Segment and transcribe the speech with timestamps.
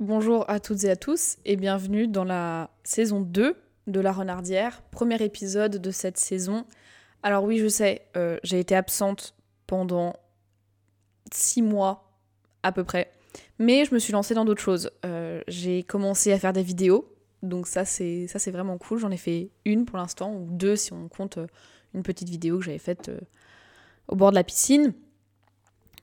[0.00, 3.56] Bonjour à toutes et à tous et bienvenue dans la saison 2
[3.88, 6.66] de La Renardière, premier épisode de cette saison.
[7.24, 9.34] Alors oui, je sais, euh, j'ai été absente
[9.66, 10.14] pendant
[11.32, 12.12] 6 mois
[12.62, 13.10] à peu près,
[13.58, 14.92] mais je me suis lancée dans d'autres choses.
[15.04, 17.12] Euh, j'ai commencé à faire des vidéos,
[17.42, 19.00] donc ça c'est vraiment cool.
[19.00, 21.48] J'en ai fait une pour l'instant ou deux si on compte euh,
[21.92, 23.10] une petite vidéo que j'avais faite
[24.06, 24.94] au bord de la piscine.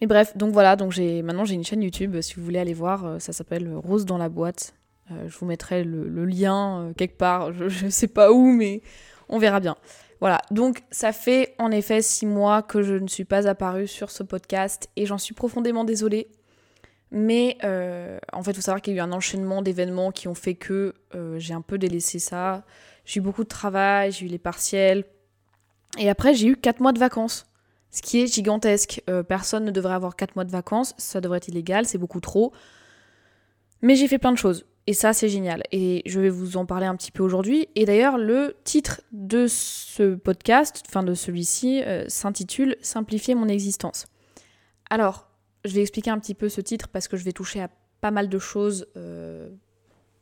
[0.01, 2.73] Et bref, donc voilà, donc j'ai maintenant j'ai une chaîne YouTube, si vous voulez aller
[2.73, 4.75] voir, euh, ça s'appelle Rose dans la boîte.
[5.11, 8.81] Euh, je vous mettrai le, lien euh, quelque part, je, ne sais pas où, mais
[9.29, 9.75] on verra bien.
[10.19, 14.11] Voilà, donc ça fait en effet six mois que je ne suis pas apparue sur
[14.11, 16.29] ce podcast et j'en suis profondément désolée.
[17.11, 17.57] Mais
[18.33, 20.55] en fait, il faut savoir qu'il y a eu un enchaînement d'événements qui ont fait
[20.55, 20.95] que
[21.37, 22.63] j'ai un peu délaissé ça.
[23.05, 25.03] J'ai eu beaucoup de travail, j'ai eu les partiels.
[25.99, 27.45] Et après, j'ai eu quatre mois de vacances
[27.95, 29.01] ce qui est gigantesque.
[29.09, 32.19] Euh, personne ne devrait avoir 4 mois de vacances, ça devrait être illégal, c'est beaucoup
[32.19, 32.51] trop.
[33.81, 35.63] Mais j'ai fait plein de choses, et ça c'est génial.
[35.71, 37.69] Et je vais vous en parler un petit peu aujourd'hui.
[37.75, 44.07] Et d'ailleurs, le titre de ce podcast, enfin de celui-ci, euh, s'intitule Simplifier mon existence.
[44.89, 45.29] Alors,
[45.63, 47.69] je vais expliquer un petit peu ce titre parce que je vais toucher à
[48.01, 49.49] pas mal de choses euh,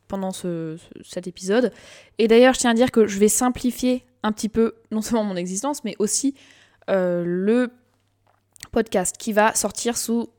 [0.07, 1.73] pendant cet épisode.
[2.19, 5.23] Et d'ailleurs, je tiens à dire que je vais simplifier un petit peu, non seulement
[5.23, 6.35] mon existence, mais aussi
[6.89, 7.69] euh, le
[8.71, 10.29] podcast qui va sortir sous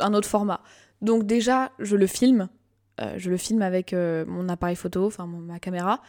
[0.00, 0.60] un autre format.
[1.00, 2.48] Donc déjà, je le filme.
[3.00, 6.02] Euh, je le filme avec euh, mon appareil photo, enfin ma caméra,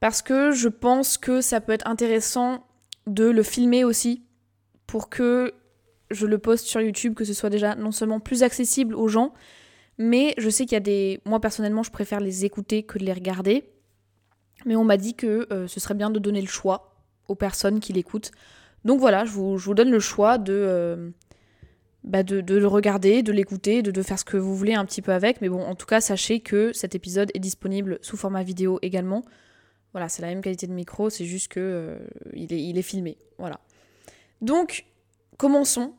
[0.00, 2.66] parce que je pense que ça peut être intéressant
[3.06, 4.24] de le filmer aussi
[4.86, 5.52] pour que
[6.10, 9.32] je le poste sur YouTube, que ce soit déjà non seulement plus accessible aux gens,
[9.98, 11.20] mais je sais qu'il y a des...
[11.24, 13.68] Moi personnellement, je préfère les écouter que de les regarder.
[14.64, 16.94] Mais on m'a dit que ce serait bien de donner le choix
[17.26, 18.30] aux personnes qui l'écoutent
[18.84, 21.10] donc voilà, je vous, donne le choix euh,
[22.04, 24.84] bah de, de, le regarder, de l'écouter, de, de, faire ce que vous voulez un
[24.84, 25.40] petit peu avec.
[25.40, 29.24] Mais bon, en tout cas, sachez que cet épisode est disponible sous format vidéo également.
[29.92, 31.98] Voilà, c'est la même qualité de micro, c'est juste que euh,
[32.32, 33.18] il, est, filmé.
[33.38, 33.60] Voilà.
[34.40, 34.86] Donc,
[35.36, 35.94] commençons.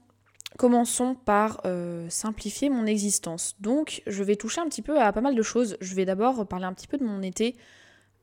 [0.57, 3.55] Commençons par euh, simplifier mon existence.
[3.59, 5.77] Donc, je vais toucher un petit peu à pas mal de choses.
[5.79, 7.55] Je vais d'abord parler un petit peu de mon été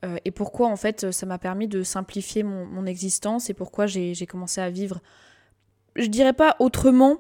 [0.05, 4.27] euh, et pourquoi en fait ça m'a permis de simplifier mon, existence et pourquoi j'ai
[4.27, 5.01] commencé à vivre,
[5.97, 7.19] je dirais pas autrement,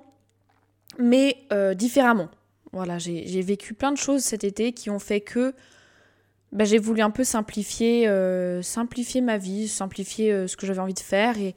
[0.98, 2.28] mais euh, différemment.
[2.72, 5.54] Voilà, j'ai vécu plein de choses cet été qui ont fait que
[6.52, 10.94] bah, j'ai voulu un peu simplifier, euh, simplifier ma vie, simplifier ce que j'avais envie
[10.94, 11.56] de faire et,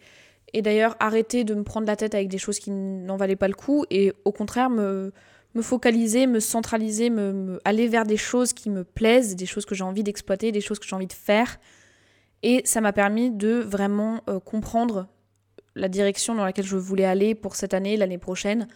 [0.53, 3.47] et d'ailleurs arrêter de me prendre la tête avec des choses qui n'en valaient pas
[3.47, 5.13] le coup et au contraire me,
[5.55, 9.75] me focaliser, me centraliser, me, aller vers des choses qui me plaisent, des choses que
[9.75, 11.59] j'ai envie d'exploiter, des choses que j'ai envie de faire.
[12.41, 15.07] Et ça m'a permis de vraiment euh, comprendre
[15.75, 18.67] la direction dans laquelle je voulais aller pour cette année, l'année prochaine.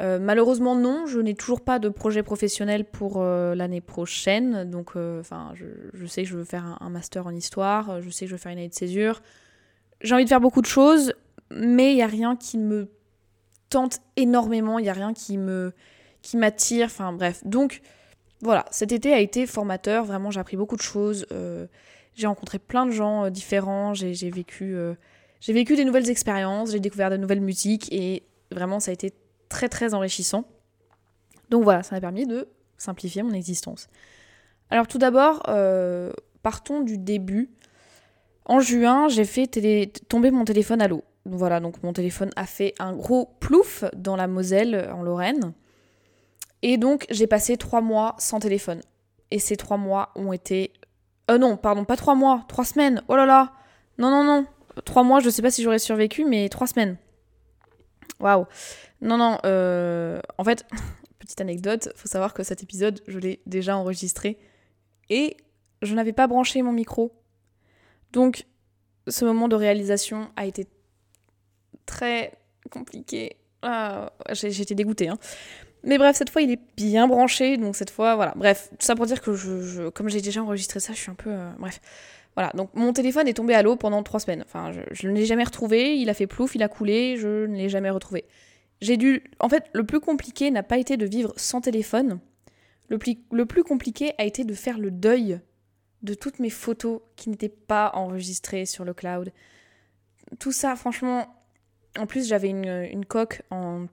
[0.00, 4.68] Euh, malheureusement, non, je n'ai toujours pas de projet professionnel pour euh, l'année prochaine.
[4.70, 8.30] Donc, je, sais que je veux faire un, un, master en histoire, je sais que
[8.30, 9.22] je veux faire une année de césure.
[10.00, 11.12] J'ai envie de faire beaucoup de choses,
[11.50, 12.88] mais il n'y a rien qui me
[13.70, 15.72] tente énormément, il n'y a rien qui me,
[16.22, 17.42] qui m'attire, enfin bref.
[17.44, 17.80] Donc
[18.40, 21.66] voilà, cet été a été formateur, vraiment j'ai appris beaucoup de choses, euh,
[22.14, 24.94] j'ai rencontré plein de gens euh, différents, j'ai vécu, euh,
[25.48, 29.12] vécu des nouvelles expériences, j'ai découvert de nouvelles musiques et vraiment ça a été
[29.48, 30.44] très très enrichissant.
[31.50, 33.88] Donc voilà, ça m'a permis de simplifier mon existence.
[34.70, 35.42] Alors tout d'abord,
[36.42, 37.50] partons du début.
[38.44, 39.48] En juin, j'ai fait
[40.08, 41.02] tomber mon téléphone à l'eau.
[41.24, 45.54] Voilà, donc mon téléphone a fait un gros plouf dans la Moselle, en Lorraine.
[46.62, 48.80] Et donc, j'ai passé trois mois sans téléphone.
[49.30, 50.72] Et ces trois mois ont été.
[51.30, 53.02] Euh, non, pardon, pas trois mois, trois semaines.
[53.08, 53.52] Oh là là
[53.98, 54.46] Non, non, non.
[54.84, 56.96] Trois mois, je sais pas si j'aurais survécu, mais trois semaines.
[58.20, 58.46] Waouh
[59.00, 60.20] Non, non, euh...
[60.38, 60.66] en fait,
[61.18, 64.38] petite anecdote, faut savoir que cet épisode, je l'ai déjà enregistré.
[65.10, 65.36] Et
[65.82, 67.12] je n'avais pas branché mon micro.
[68.12, 68.46] Donc,
[69.06, 70.66] ce moment de réalisation a été
[71.86, 72.32] très
[72.70, 73.36] compliqué.
[73.62, 75.08] Ah, J'étais dégoûtée.
[75.08, 75.18] Hein.
[75.84, 78.32] Mais bref, cette fois, il est bien branché, donc cette fois, voilà.
[78.36, 81.14] Bref, tout ça pour dire que je, comme j'ai déjà enregistré ça, je suis un
[81.14, 81.30] peu...
[81.30, 81.80] Euh, bref.
[82.34, 84.44] Voilà, donc mon téléphone est tombé à l'eau pendant trois semaines.
[84.46, 87.56] Enfin, je, ne l'ai jamais retrouvé, il a fait plouf, il a coulé, je ne
[87.56, 88.24] l'ai jamais retrouvé.
[88.80, 89.24] J'ai dû...
[89.40, 92.20] En fait, le plus compliqué n'a pas été de vivre sans téléphone.
[92.88, 95.40] Le, plus compliqué a été de faire le deuil
[96.02, 99.32] de toutes mes photos qui n'étaient pas enregistrées sur le cloud.
[100.38, 101.26] Tout ça, franchement...
[101.98, 103.86] En plus, j'avais une coque en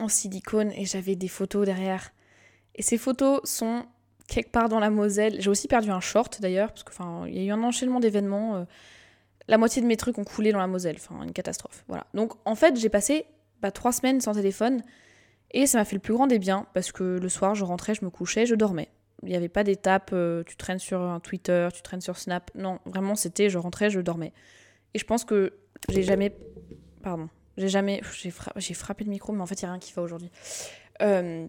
[0.00, 2.12] en silicone et j'avais des photos derrière.
[2.74, 3.84] Et ces photos sont
[4.26, 5.40] quelque part dans la Moselle.
[5.40, 8.00] J'ai aussi perdu un short d'ailleurs, parce que enfin, il y a eu un enchaînement
[8.00, 8.56] d'événements.
[8.56, 8.64] Euh,
[9.48, 11.84] la moitié de mes trucs ont coulé dans la Moselle, enfin une catastrophe.
[11.88, 12.06] Voilà.
[12.14, 13.26] Donc en fait, j'ai passé
[13.60, 14.82] bah, trois semaines sans téléphone
[15.50, 17.94] Et ça m'a fait le plus grand des biens parce que le soir, je rentrais,
[17.94, 18.88] je me couchais, je dormais.
[19.22, 22.50] Il n'y avait pas d'étape, euh, tu traînes sur un Twitter, tu traînes sur Snap.
[22.54, 24.32] Non, vraiment, c'était je rentrais, je dormais.
[24.94, 25.52] Et je pense que
[25.88, 26.34] j'ai jamais.
[27.02, 27.28] Pardon.
[27.60, 28.00] J'ai jamais.
[28.56, 30.30] J'ai frappé le micro, mais en fait, il n'y a rien qui va aujourd'hui.
[31.02, 31.46] Euh,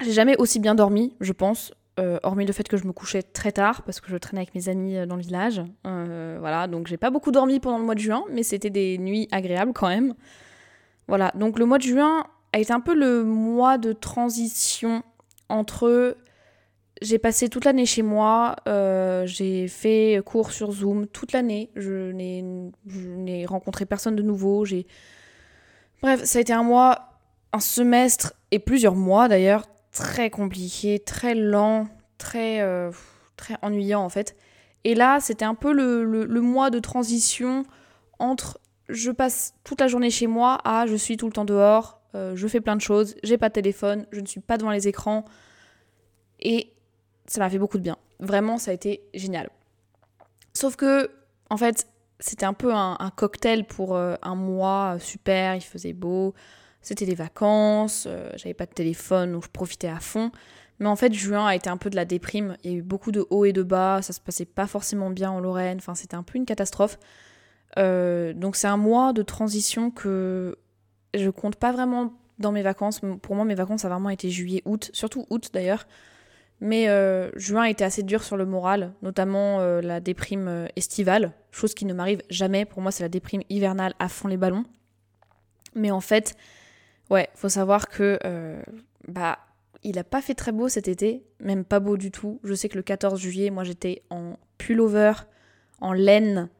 [0.00, 1.72] j'ai jamais aussi bien dormi, je pense.
[1.98, 4.54] Euh, hormis le fait que je me couchais très tard parce que je traînais avec
[4.54, 5.62] mes amis dans le village.
[5.84, 9.28] voilà, donc j'ai pas beaucoup dormi pendant le mois de juin, mais c'était des nuits
[9.30, 10.14] agréables quand même.
[11.08, 15.02] Voilà, donc le mois de juin a été un peu le mois de transition
[15.48, 16.16] entre
[17.02, 22.12] j'ai passé toute l'année chez moi, euh, j'ai fait cours sur Zoom toute l'année, je
[22.12, 24.86] n'ai rencontré personne de nouveau, j'ai...
[26.02, 27.20] Bref, ça a été un mois,
[27.52, 31.88] un semestre et plusieurs mois d'ailleurs, très compliqué, très lent,
[32.18, 32.90] très, euh,
[33.36, 34.36] très ennuyant en fait.
[34.84, 37.64] Et là, c'était un peu le, le, mois de transition
[38.18, 42.00] entre je passe toute la journée chez moi à je suis tout le temps dehors,
[42.14, 44.70] euh, je fais plein de choses, j'ai pas de téléphone, je ne suis pas devant
[44.70, 45.24] les écrans.
[46.40, 46.72] Et
[47.26, 47.98] ça m'a fait beaucoup de bien.
[48.18, 49.50] Vraiment, ça a été génial.
[50.54, 51.10] Sauf que,
[51.50, 51.86] en fait,
[52.20, 56.34] c'était un peu un, cocktail pour euh, un mois super, il faisait beau,
[56.82, 60.30] c'était des vacances, euh, j'avais pas de téléphone, donc je profitais à fond.
[60.78, 62.56] Mais en fait, juin a été un peu de la déprime.
[62.64, 65.10] Il y a eu beaucoup de hauts et de bas, ça se passait pas forcément
[65.10, 66.98] bien en Lorraine, enfin, c'était un peu une catastrophe.
[67.78, 70.56] Euh, donc, c'est un mois de transition que
[71.14, 73.00] je compte pas vraiment dans mes vacances.
[73.22, 75.86] Pour moi, mes vacances, ça a vraiment été juillet-août, surtout août d'ailleurs.
[76.60, 80.66] Mais euh, juin a été assez dur sur le moral, notamment euh, la déprime euh,
[80.76, 82.64] estivale, chose qui ne m'arrive jamais.
[82.64, 84.64] Pour moi, c'est la déprime hivernale à fond les ballons.
[85.74, 86.36] Mais en fait,
[87.10, 88.18] ouais, faut savoir que
[89.08, 89.38] bah
[89.82, 92.40] il a pas fait très beau cet été, même pas beau du tout.
[92.44, 95.12] Je sais que le 14 juillet, moi j'étais en pullover,
[95.80, 96.50] en laine,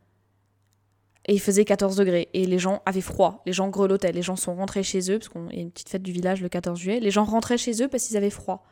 [1.27, 2.29] et il faisait 14 degrés.
[2.33, 5.29] Et les gens avaient froid, les gens grelottaient, les gens sont rentrés chez eux, parce
[5.29, 7.83] qu'on y a une petite fête du village le 14 juillet, les gens rentraient chez
[7.83, 8.65] eux parce qu'ils avaient froid.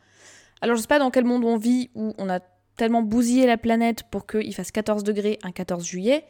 [0.60, 2.40] Alors je sais pas dans quel monde on vit où on a
[2.78, 6.24] tellement bousillé la planète pour qu'il fasse 14 degrés un 14 juillet,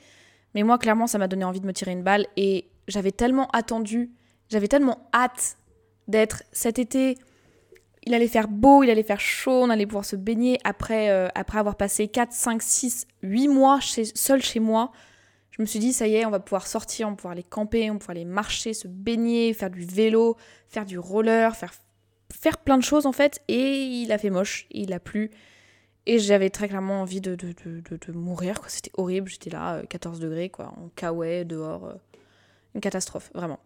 [0.55, 3.49] mais moi clairement ça m'a donné envie de me tirer une balle et j'avais tellement
[3.53, 4.11] attendu,
[4.49, 5.56] j'avais tellement hâte
[6.09, 7.17] d'être cet été.
[8.05, 11.29] Il allait faire beau, il allait faire chaud, on allait pouvoir se baigner après, euh,
[11.35, 14.91] après avoir passé 4, 5, 6, 8 mois chez, seul chez moi.
[15.51, 17.43] Je me suis dit, ça y est, on va pouvoir sortir, on va pouvoir aller
[17.43, 20.37] camper, on va pouvoir aller marcher, se baigner, faire du vélo,
[20.69, 21.75] faire du roller, faire
[22.33, 25.31] faire plein de choses en fait et il a fait moche, il a plu
[26.08, 30.19] et j'avais très clairement envie de, de, de, mourir quoi, c'était horrible, j'étais là 14
[30.19, 31.94] euh, degrés quoi, en kawaii dehors, euh,
[32.75, 33.60] une catastrophe vraiment.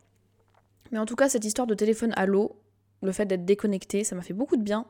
[0.91, 2.61] Mais en tout cas cette histoire de téléphone à l'eau,
[3.01, 4.87] le fait d'être déconnecté, ça m'a fait beaucoup de bien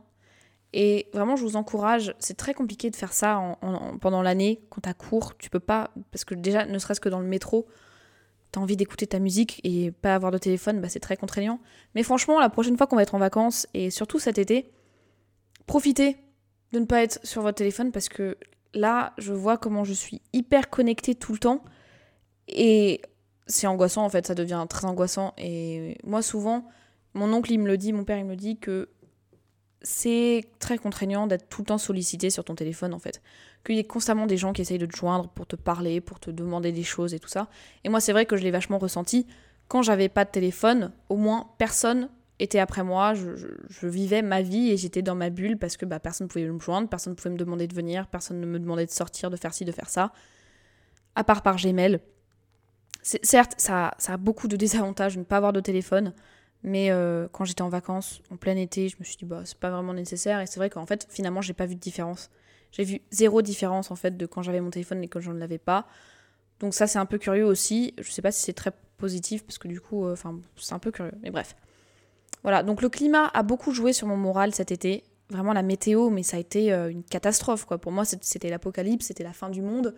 [0.73, 4.81] et vraiment je vous encourage, c'est très compliqué de faire ça en, pendant l'année quand
[4.81, 7.67] t'as cours, tu peux pas parce que déjà ne serait-ce que dans le métro
[8.51, 11.59] t'as envie d'écouter ta musique et pas avoir de téléphone, bah, c'est très contraignant.
[11.95, 14.71] Mais franchement, la prochaine fois qu'on va être en vacances, et surtout cet été,
[15.67, 16.19] profitez
[16.73, 18.37] de ne pas être sur votre téléphone parce que
[18.75, 21.65] là, je vois comment je suis hyper connectée tout le temps.
[22.49, 23.03] Et
[23.47, 25.35] c'est angoissant en fait, ça devient très angoissant.
[25.39, 26.69] Et moi, souvent,
[27.15, 28.89] mon oncle, il me le dit, mon père, il me dit que
[29.83, 33.21] c'est très contraignant d'être tout le temps sollicité sur ton téléphone en fait.
[33.65, 36.21] Qu'il y ait constamment des gens qui essayent de te joindre pour te parler, pour
[36.21, 37.49] te demander des choses et tout ça.
[37.85, 39.27] Et moi c'est vrai que je l'ai vachement ressenti.
[39.69, 42.09] Quand j'avais pas de téléphone, au moins personne
[42.43, 46.01] était après moi, je, vivais ma vie et j'étais dans ma bulle parce que bah,
[46.01, 48.59] personne ne pouvait me joindre, personne ne pouvait me demander de venir, personne ne me
[48.59, 50.13] demandait de sortir, de faire ci, de faire ça.
[51.15, 52.01] À part par Gmail.
[53.03, 56.15] Certes, ça, ça a beaucoup de désavantages de ne pas avoir de téléphone.
[56.63, 59.59] Mais euh, quand j'étais en vacances, en plein été, je me suis dit, bah, c'est
[59.59, 60.41] pas vraiment nécessaire.
[60.41, 62.31] Et c'est vrai qu'en fait, finalement, j'ai pas vu de différence.
[62.71, 65.39] J'ai vu zéro différence, en fait, de quand j'avais mon téléphone et quand je ne
[65.39, 65.87] l'avais pas.
[66.61, 67.95] Donc ça, c'est un peu curieux aussi.
[67.99, 70.79] Je sais pas si c'est très positif, parce que du coup, euh, enfin, c'est un
[70.79, 71.13] peu curieux.
[71.23, 71.57] Mais bref.
[72.43, 75.05] Voilà, donc le climat a beaucoup joué sur mon moral cet été.
[75.31, 77.79] Vraiment la météo, mais ça a été euh, une catastrophe, quoi.
[77.79, 79.95] Pour moi, c'était l'apocalypse, c'était la fin du monde.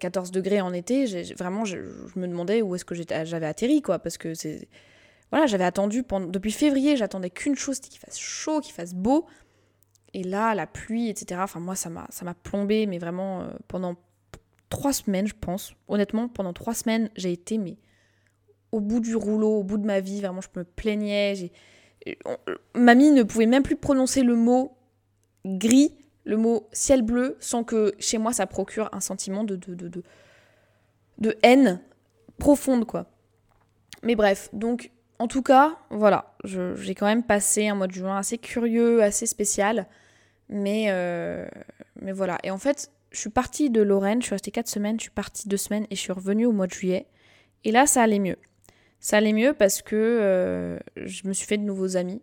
[0.00, 1.06] 14 degrés en été,
[1.38, 1.78] vraiment, je,
[2.16, 4.68] me demandais où est-ce que j'avais atterri, quoi, parce que c'est
[5.30, 9.26] voilà, j'avais attendu depuis février, j'attendais qu'une chose, c'était qu'il fasse chaud, qu'il fasse beau.
[10.12, 11.40] Et là, la pluie, etc.
[11.44, 13.94] Enfin, moi, ça m'a, ça m'a plombé, mais vraiment euh, pendant
[14.70, 15.74] trois semaines, je pense.
[15.86, 17.76] Honnêtement, pendant trois semaines, j'ai été mais
[18.72, 20.20] au bout du rouleau, au bout de ma vie.
[20.20, 21.50] Vraiment, je me plaignais.
[22.74, 24.76] Mamie ne pouvait même plus prononcer le mot
[25.44, 29.74] gris, le mot ciel bleu, sans que chez moi ça procure un sentiment de, de,
[29.74, 30.02] de, de,
[31.18, 31.80] de haine
[32.38, 33.06] profonde, quoi.
[34.02, 38.16] Mais bref, donc en tout cas, voilà, j'ai quand même passé un mois de juin
[38.16, 39.86] assez curieux, assez spécial.
[40.48, 41.46] Mais, euh,
[42.00, 42.38] mais voilà.
[42.42, 45.10] Et en fait, je suis partie de Lorraine, je suis restée 4 semaines, je suis
[45.10, 47.06] partie 2 semaines et je suis revenue au mois de juillet.
[47.64, 48.38] Et là, ça allait mieux.
[49.00, 52.22] Ça allait mieux parce que euh, je me suis fait de nouveaux amis.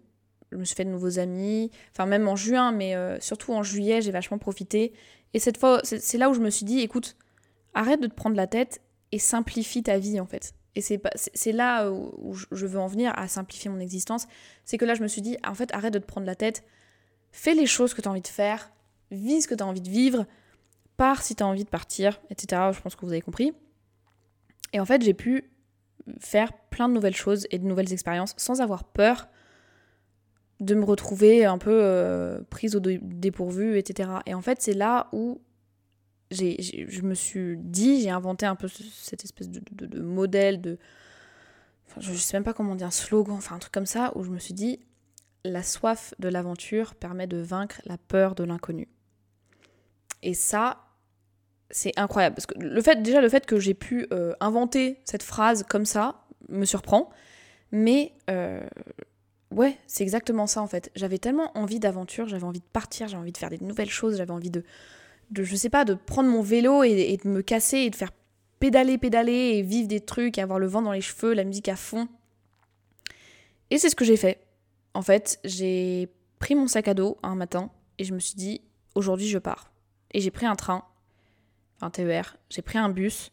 [0.51, 3.63] Je me suis fait de nouveaux amis, enfin même en juin, mais euh, surtout en
[3.63, 4.93] juillet, j'ai vachement profité.
[5.33, 7.17] Et cette fois, c'est là où je me suis dit, écoute,
[7.73, 8.81] arrête de te prendre la tête
[9.11, 10.53] et simplifie ta vie en fait.
[10.75, 14.27] Et c'est là où je veux en venir à simplifier mon existence.
[14.63, 16.63] C'est que là, je me suis dit, en fait, arrête de te prendre la tête.
[17.31, 18.71] Fais les choses que tu as envie de faire.
[19.09, 20.27] Vis ce que tu as envie de vivre.
[20.95, 22.61] Pars si tu as envie de partir, etc.
[22.73, 23.53] Je pense que vous avez compris.
[24.71, 25.49] Et en fait, j'ai pu
[26.19, 29.27] faire plein de nouvelles choses et de nouvelles expériences sans avoir peur
[30.59, 34.09] de me retrouver un peu euh, prise au dépourvu, etc.
[34.25, 35.41] Et en fait, c'est là où
[36.31, 40.77] je me suis dit, j'ai inventé un peu cette espèce de, modèle, de.
[41.87, 44.23] Enfin, je sais même pas comment dire, un slogan, enfin un truc comme ça, où
[44.23, 44.79] je me suis dit,
[45.45, 48.89] la soif de l'aventure permet de vaincre la peur de l'inconnu.
[50.23, 50.86] Et ça,
[51.69, 52.35] c'est incroyable.
[52.35, 55.85] Parce que le fait, déjà, le fait que j'ai pu euh, inventer cette phrase comme
[55.85, 57.09] ça me surprend.
[57.71, 58.65] Mais euh,
[59.51, 60.91] ouais, c'est exactement ça en fait.
[60.95, 64.17] J'avais tellement envie d'aventure, j'avais envie de partir, j'avais envie de faire des nouvelles choses,
[64.17, 64.63] j'avais envie de,
[65.31, 68.11] de, je sais pas, de prendre mon vélo et, de me casser et de faire
[68.59, 71.75] pédaler, pédaler et vivre des trucs, avoir le vent dans les cheveux, la musique à
[71.75, 72.07] fond.
[73.69, 74.39] Et c'est ce que j'ai fait.
[74.93, 76.09] En fait, j'ai
[76.39, 78.61] pris mon sac à dos un matin et je me suis dit,
[78.95, 79.71] aujourd'hui je pars.
[80.13, 80.85] Et j'ai pris un train,
[81.81, 83.31] un TER, j'ai pris un bus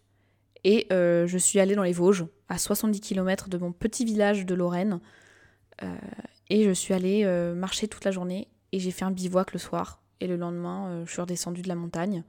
[0.65, 4.47] et euh, je suis allée dans les Vosges, à 70 km de mon petit village
[4.47, 5.01] de Lorraine.
[5.83, 5.97] Euh,
[6.51, 9.59] et je suis allée euh, marcher toute la journée et j'ai fait un bivouac le
[9.59, 10.03] soir.
[10.21, 12.25] Et le lendemain, je suis redescendue de la montagne.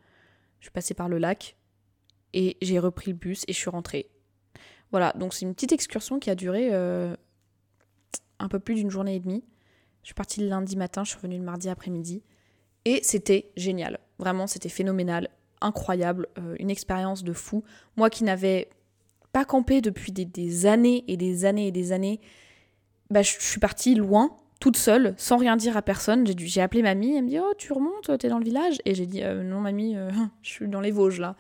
[0.60, 1.56] Je suis passée par le lac
[2.34, 4.10] et j'ai repris le bus et je suis rentrée.
[4.92, 9.20] Voilà, donc c'est une petite excursion qui a duré un peu plus d'une journée et
[9.20, 9.46] demie.
[10.02, 12.24] Je suis partie le lundi matin, je suis revenue le mardi après-midi.
[12.86, 14.00] Et c'était génial.
[14.20, 15.30] Vraiment, c'était phénoménal,
[15.66, 17.64] incroyable, euh, une expérience de fou.
[17.98, 18.70] Moi qui n'avais
[19.34, 22.22] pas campé depuis des, années et des années et des années,
[23.10, 26.26] bah, je suis partie loin toute seule, sans rien dire à personne.
[26.38, 28.78] J'ai appelé mamie, elle me dit Oh, tu remontes, t'es dans le village?
[28.86, 30.10] Et j'ai dit euh, Non, mamie, euh,
[30.42, 31.36] je suis dans les Vosges là.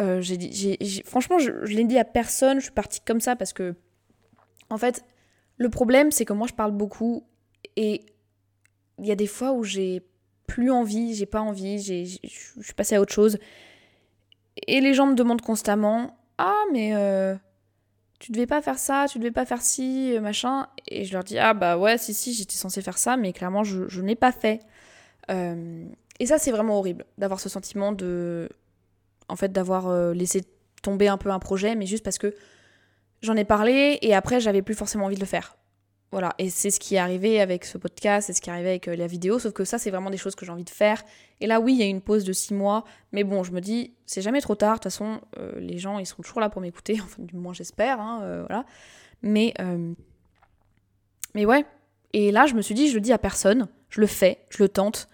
[0.00, 3.36] Euh, j'ai dit, franchement, je, je l'ai dit à personne, je suis partie comme ça
[3.36, 3.74] parce que,
[4.70, 5.04] en fait,
[5.58, 7.26] le problème, c'est que moi, je parle beaucoup
[7.76, 8.06] et
[8.98, 10.02] il y a des fois où j'ai
[10.52, 12.18] plus envie, j'ai pas envie, je
[12.62, 13.38] suis passée à autre chose.
[14.66, 16.92] Et les gens me demandent constamment Ah, mais
[18.22, 20.68] tu devais pas faire ça, tu devais pas faire ci, machin.
[20.86, 23.64] Et je leur dis, ah bah ouais, si, si, j'étais censée faire ça, mais clairement,
[23.64, 24.60] je, je n'ai pas fait.
[25.30, 25.84] Euh,
[26.20, 28.48] et ça, c'est vraiment horrible, d'avoir ce sentiment de.
[29.28, 30.42] En fait, d'avoir euh, laissé
[30.82, 32.34] tomber un peu un projet, mais juste parce que
[33.22, 35.56] j'en ai parlé et après, j'avais plus forcément envie de le faire.
[36.12, 38.68] Voilà, et c'est ce qui est arrivé avec ce podcast, c'est ce qui est arrivé
[38.68, 40.70] avec euh, la vidéo, sauf que ça, c'est vraiment des choses que j'ai envie de
[40.70, 41.02] faire.
[41.40, 43.62] Et là, oui, il y a une pause de six mois, mais bon, je me
[43.62, 46.50] dis, c'est jamais trop tard, de toute façon, euh, les gens, ils seront toujours là
[46.50, 48.66] pour m'écouter, enfin, du moins, j'espère, hein, euh, voilà.
[49.22, 49.54] Mais,
[51.34, 51.64] mais ouais,
[52.12, 54.62] et là, je me suis dit, je le dis à personne, je le fais, je
[54.62, 55.08] le tente.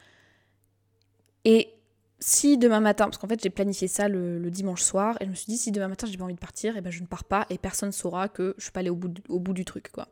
[1.45, 1.75] Et
[2.19, 5.35] si demain matin, parce qu'en fait, j'ai planifié ça le, dimanche soir, et je me
[5.35, 7.25] suis dit, si demain matin, j'ai pas envie de partir, et ben je ne pars
[7.25, 9.93] pas, et personne saura que je suis pas allée au bout, au bout du truc,
[9.93, 10.09] quoi.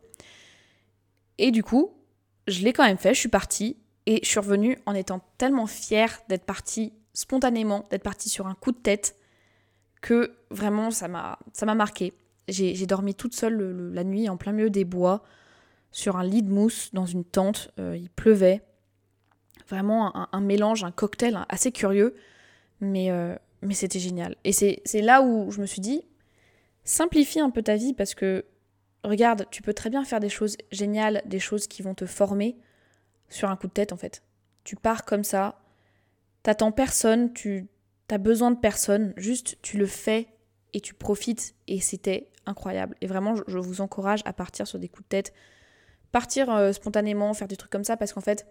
[1.39, 1.95] Et du coup,
[2.47, 3.77] je l'ai quand même fait, je suis partie
[4.07, 8.55] et je suis revenue en étant tellement fière d'être partie spontanément, d'être partie sur un
[8.55, 9.17] coup de tête
[10.01, 12.13] que vraiment ça m'a marqué.
[12.49, 15.25] J'ai dormi toute seule la nuit en plein milieu des bois
[15.91, 18.63] sur un lit de mousse dans une tente, euh, il pleuvait.
[19.69, 22.15] Vraiment un, mélange, un cocktail assez curieux,
[22.81, 24.37] mais, euh, mais c'était génial.
[24.45, 26.03] Et c'est là où je me suis dit,
[26.85, 28.45] simplifie un peu ta vie parce que
[29.07, 32.57] regarde, tu peux très bien faire des choses géniales, des choses qui vont te former
[33.29, 34.23] sur un coup de tête en fait.
[34.65, 35.61] Tu pars comme ça,
[36.43, 37.69] t'attends personne, tu
[38.11, 40.29] as besoin de personne, juste tu le fais
[40.73, 42.97] et tu profites et c'était incroyable.
[43.01, 45.33] Et vraiment, je vous encourage à partir sur des coups de tête,
[46.13, 48.47] partir euh, spontanément, faire des trucs comme ça parce qu'en fait,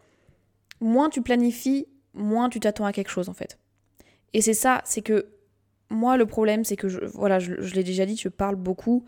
[0.80, 3.58] moins tu planifies, moins tu t'attends à quelque chose en fait.
[4.34, 5.28] Et c'est ça, c'est que
[5.90, 9.06] moi le problème c'est que voilà, je l'ai déjà dit, je parle beaucoup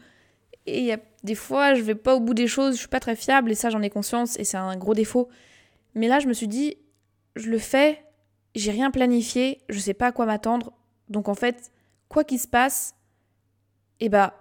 [0.67, 2.99] et y a des fois, je vais pas au bout des choses, je suis pas
[2.99, 5.29] très fiable, et ça, j'en ai conscience, et c'est un gros défaut.
[5.95, 6.77] Mais là, je me suis dit,
[7.35, 8.03] je le fais,
[8.55, 10.73] j'ai rien planifié, je sais pas à quoi m'attendre.
[11.09, 11.71] Donc en fait,
[12.09, 12.95] quoi qu'il se passe,
[13.99, 14.33] eh bah,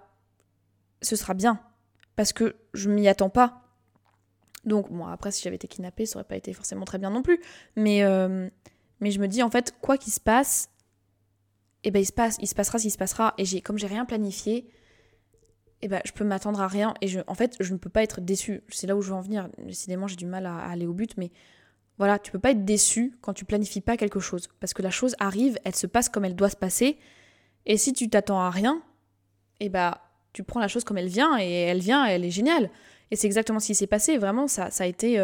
[1.01, 1.59] ce sera bien.
[2.15, 3.63] Parce que je m'y attends pas.
[4.65, 7.21] Donc, bon, après, si j'avais été kidnappée, ça aurait pas été forcément très bien non
[7.21, 7.39] plus.
[7.75, 8.49] Mais, euh,
[8.99, 10.69] mais je me dis, en fait, quoi qu'il se passe,
[11.83, 13.33] eh ben, il se, passe, il se passera s'il se passera.
[13.37, 14.67] Et j'ai, comme j'ai rien planifié,
[15.81, 18.01] eh ben, je peux m'attendre à rien et je, en fait, je ne peux pas
[18.03, 18.63] être déçu.
[18.69, 19.49] C'est là où je veux en venir.
[19.59, 21.31] Décidément, j'ai du mal à, aller au but, mais
[21.97, 24.47] voilà, tu peux pas être déçu quand tu planifies pas quelque chose.
[24.59, 26.97] Parce que la chose arrive, elle se passe comme elle doit se passer.
[27.65, 28.81] Et si tu t'attends à rien,
[29.59, 29.95] eh ben,
[30.33, 32.69] tu prends la chose comme elle vient et elle vient, elle est géniale.
[33.11, 34.17] Et c'est exactement ce qui s'est passé.
[34.17, 35.23] Vraiment, ça, ça a été,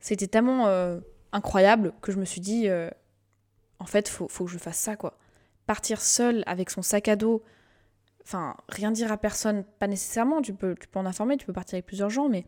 [0.00, 0.68] c'était tellement
[1.32, 2.68] incroyable que je me suis dit,
[3.78, 5.18] en fait, faut, faut que je fasse ça, quoi.
[5.66, 7.42] Partir seule avec son sac à dos,
[8.24, 11.52] enfin, rien dire à personne, pas nécessairement, tu peux, tu peux en informer, tu peux
[11.52, 12.44] partir avec plusieurs gens, mais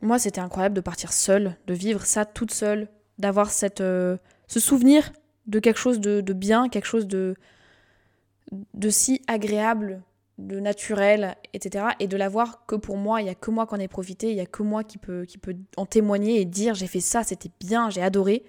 [0.00, 2.88] moi, c'était incroyable de partir seule, de vivre ça toute seule,
[3.18, 5.12] d'avoir cette, euh, ce souvenir
[5.46, 7.34] de quelque chose de, bien, quelque chose de,
[8.74, 10.02] de si agréable,
[10.36, 11.86] de naturel, etc.
[11.98, 14.30] Et de l'avoir que pour moi, il n'y a que moi qui en ai profité,
[14.30, 17.00] il n'y a que moi qui peut, qui peut en témoigner et dire j'ai fait
[17.00, 18.44] ça, c'était bien, j'ai adoré.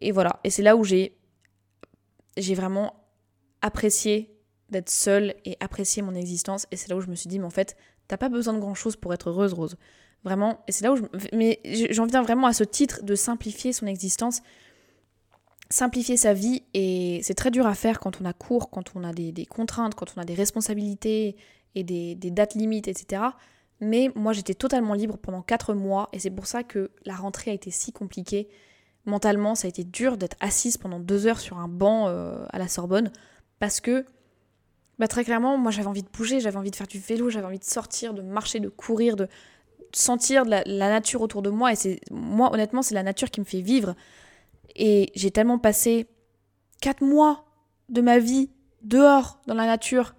[0.00, 1.16] Et voilà, et c'est là où j'ai
[2.36, 2.94] j'ai vraiment
[3.60, 4.30] apprécié
[4.70, 6.66] d'être seule et apprécier mon existence.
[6.70, 7.76] Et c'est là où je me suis dit, mais en fait,
[8.08, 9.76] t'as pas besoin de grand chose pour être heureuse, Rose.
[10.24, 10.62] Vraiment.
[10.68, 11.02] Et c'est là où je.
[11.32, 11.60] Mais
[11.90, 14.42] j'en viens vraiment à ce titre de simplifier son existence,
[15.70, 16.62] simplifier sa vie.
[16.74, 19.94] Et c'est très dur à faire quand on a cours, quand on a des, contraintes,
[19.94, 21.36] quand on a des responsabilités
[21.74, 23.22] et des, dates limites, etc.
[23.80, 26.10] Mais moi, j'étais totalement libre pendant 4 mois.
[26.12, 28.48] Et c'est pour ça que la rentrée a été si compliquée.
[29.06, 32.58] Mentalement, ça a été dur d'être assise pendant deux heures sur un banc euh, à
[32.58, 33.10] la Sorbonne.
[33.58, 34.04] Parce que
[35.00, 37.46] bah, très clairement, moi j'avais envie de bouger, j'avais envie de faire du vélo, j'avais
[37.46, 39.28] envie de sortir, de marcher, de courir, de
[39.94, 41.72] sentir la, nature autour de moi.
[41.72, 43.94] Et c'est moi, honnêtement, c'est la nature qui me fait vivre.
[44.76, 46.06] Et j'ai tellement passé
[46.82, 47.46] quatre mois
[47.88, 48.50] de ma vie
[48.82, 50.14] dehors, dans la nature,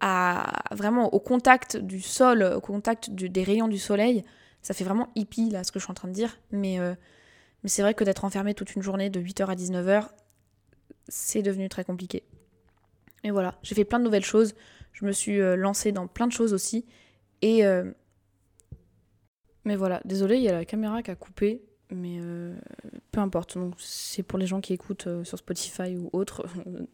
[0.00, 4.24] à vraiment au contact du sol, au contact des rayons du soleil.
[4.60, 6.36] Ça fait vraiment hippie, là, ce que je suis en train de dire.
[6.50, 6.96] Mais, euh,
[7.62, 10.08] mais c'est vrai que d'être enfermé toute une journée de 8h à 19h,
[11.06, 12.24] c'est devenu très compliqué.
[13.24, 14.54] Et voilà, j'ai fait plein de nouvelles choses.
[14.92, 16.84] Je me suis euh, lancée dans plein de choses aussi.
[17.42, 17.66] Et.
[17.66, 17.90] Euh,
[19.64, 21.62] mais voilà, désolé, il y a la caméra qui a coupé.
[21.90, 22.54] Mais euh,
[23.12, 23.58] peu importe.
[23.58, 26.46] Donc, c'est pour les gens qui écoutent sur Spotify ou autre.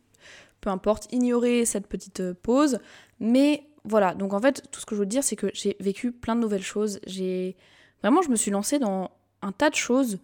[0.61, 1.13] peu importe.
[1.13, 2.79] Ignorez cette petite pause.
[3.21, 6.13] Mais voilà, donc en fait, tout ce que je veux dire, c'est que j'ai vécu
[6.13, 6.99] plein de nouvelles choses.
[7.07, 7.57] J'ai.
[8.03, 9.11] Vraiment, je me suis lancée dans
[9.43, 10.19] un tas de choses.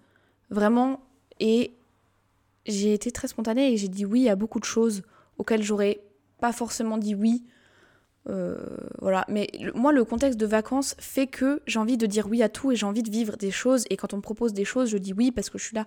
[0.50, 1.00] Vraiment.
[1.38, 1.72] Et
[2.66, 5.02] j'ai été très spontanée et j'ai dit oui à beaucoup de choses
[5.38, 6.00] auxquelles j'aurais
[6.40, 7.44] pas forcément dit oui.
[8.28, 8.58] Euh,
[9.00, 12.50] voilà, mais moi le contexte de vacances fait que j'ai envie de dire oui à
[12.50, 14.90] tout et j'ai envie de vivre des choses et quand on me propose des choses,
[14.90, 15.86] je dis oui parce que je suis là.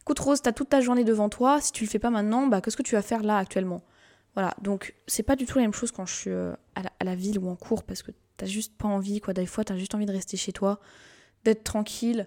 [0.00, 2.60] Écoute Rose, t'as toute ta journée devant toi, si tu le fais pas maintenant, bah
[2.60, 3.82] qu'est-ce que tu vas faire là actuellement?
[4.34, 7.14] Voilà, donc c'est pas du tout la même chose quand je suis euh, à, la,
[7.14, 9.34] ville ou en cours parce que t'as juste pas envie, quoi.
[9.34, 10.80] Des fois t'as juste envie de rester chez toi,
[11.44, 12.26] d'être tranquille.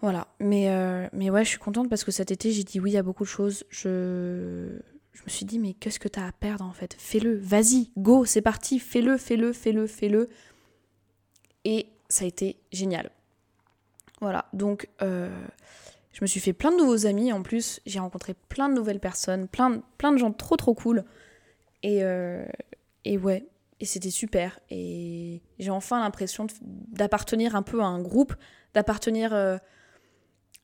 [0.00, 2.96] Voilà, mais, euh, mais ouais, je suis contente parce que cet été j'ai dit oui
[2.96, 3.64] à beaucoup de choses.
[3.70, 4.78] Je
[5.12, 6.94] je me suis dit, mais qu'est-ce que t'as à perdre en fait?
[6.98, 10.28] Fais-le, vas-y, go, c'est parti, fais-le, fais-le, fais-le, fais-le.
[11.64, 13.10] Et ça a été génial.
[14.20, 15.28] Voilà, donc euh,
[16.12, 19.00] je me suis fait plein de nouveaux amis en plus, j'ai rencontré plein de nouvelles
[19.00, 21.04] personnes, plein, de gens trop trop cool.
[21.82, 22.44] Et, euh,
[23.04, 23.46] et ouais,
[23.80, 24.58] et c'était super.
[24.70, 28.34] Et j'ai enfin l'impression d'appartenir un peu à un groupe,
[28.74, 29.32] d'appartenir...
[29.32, 29.58] Euh,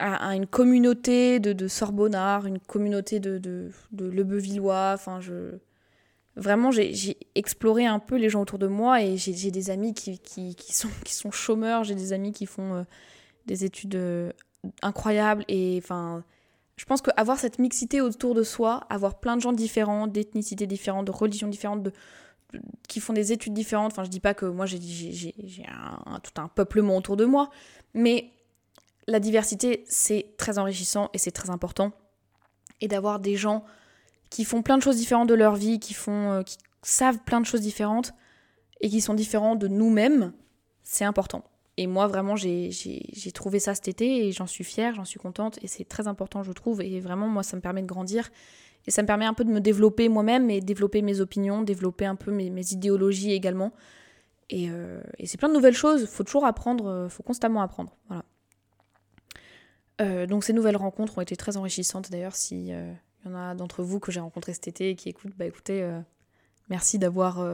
[0.05, 4.71] à, une communauté de, de Sorbonnard, une communauté de, de, de.
[4.95, 5.59] Enfin, je...
[6.37, 10.19] Vraiment, j'ai exploré un peu les gens autour de moi et j'ai des amis qui,
[10.19, 12.83] qui, sont, qui sont chômeurs, j'ai des amis qui font euh,
[13.47, 14.33] des études euh,
[14.83, 15.45] incroyables.
[15.49, 16.25] Et enfin,
[16.77, 21.07] je pense qu'avoir cette mixité autour de soi, avoir plein de gens différents, d'ethnicités différentes,
[21.07, 21.93] de religions différentes, de,
[22.89, 23.93] qui font des études différentes.
[23.93, 27.49] Enfin, je dis pas que moi j'ai un, tout un peuplement autour de moi,
[27.95, 28.34] mais
[29.07, 31.93] la diversité, c'est très enrichissant et c'est très important.
[32.81, 33.65] Et d'avoir des gens
[34.31, 37.41] qui font plein de choses différentes de leur vie, qui, font, euh, qui savent plein
[37.41, 38.13] de choses différentes
[38.81, 40.33] et qui sont différents de nous-mêmes,
[40.83, 41.45] c'est important.
[41.77, 42.71] Et moi, vraiment, j'ai
[43.35, 46.43] trouvé ça cet été et j'en suis fière, j'en suis contente et c'est très important,
[46.43, 46.81] je trouve.
[46.83, 48.31] Et vraiment, moi, ça me permet de grandir
[48.87, 52.07] et ça me permet un peu de me développer moi-même et développer mes opinions, développer
[52.07, 53.73] un peu mes, idéologies également.
[54.51, 57.97] Et, euh, et c'est plein de nouvelles choses, faut toujours apprendre, euh, faut constamment apprendre.
[58.09, 58.25] Voilà.
[60.01, 62.35] Euh, donc ces nouvelles rencontres ont été très enrichissantes d'ailleurs.
[62.35, 62.93] Si il euh,
[63.25, 65.83] y en a d'entre vous que j'ai rencontrés cet été et qui écoutent, bah écoutez,
[65.83, 66.01] euh,
[66.69, 67.45] merci d'avoir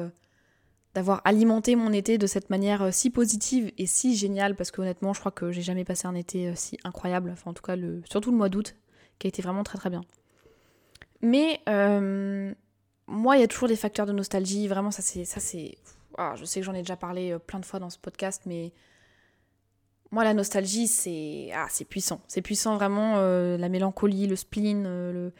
[0.94, 5.12] d'avoir alimenté mon été de cette manière si positive et si géniale parce que honnêtement,
[5.12, 7.30] je crois que j'ai jamais passé un été si incroyable.
[7.30, 8.76] Enfin en tout cas, le, surtout le mois d'août
[9.18, 10.00] qui a été vraiment très très bien.
[11.22, 11.60] Mais
[13.06, 14.66] moi, il y a toujours des facteurs de nostalgie.
[14.66, 15.76] Vraiment, ça c'est ça c'est.
[16.18, 18.72] Ah, je sais que j'en ai déjà parlé plein de fois dans ce podcast, mais
[20.12, 22.20] moi, la nostalgie, c'est ah, c'est puissant.
[22.26, 23.14] C'est puissant vraiment.
[23.18, 25.30] Euh, la mélancolie, le spleen, euh,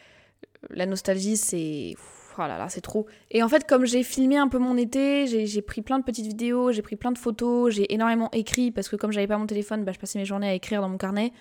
[0.70, 1.94] la nostalgie, c'est.
[2.38, 3.06] Oh là là, c'est trop.
[3.30, 6.26] Et en fait, comme j'ai filmé un peu mon été, j'ai pris plein de petites
[6.26, 9.46] vidéos, j'ai pris plein de photos, j'ai énormément écrit parce que comme j'avais pas mon
[9.46, 11.32] téléphone, bah, je passais mes journées à écrire dans mon carnet.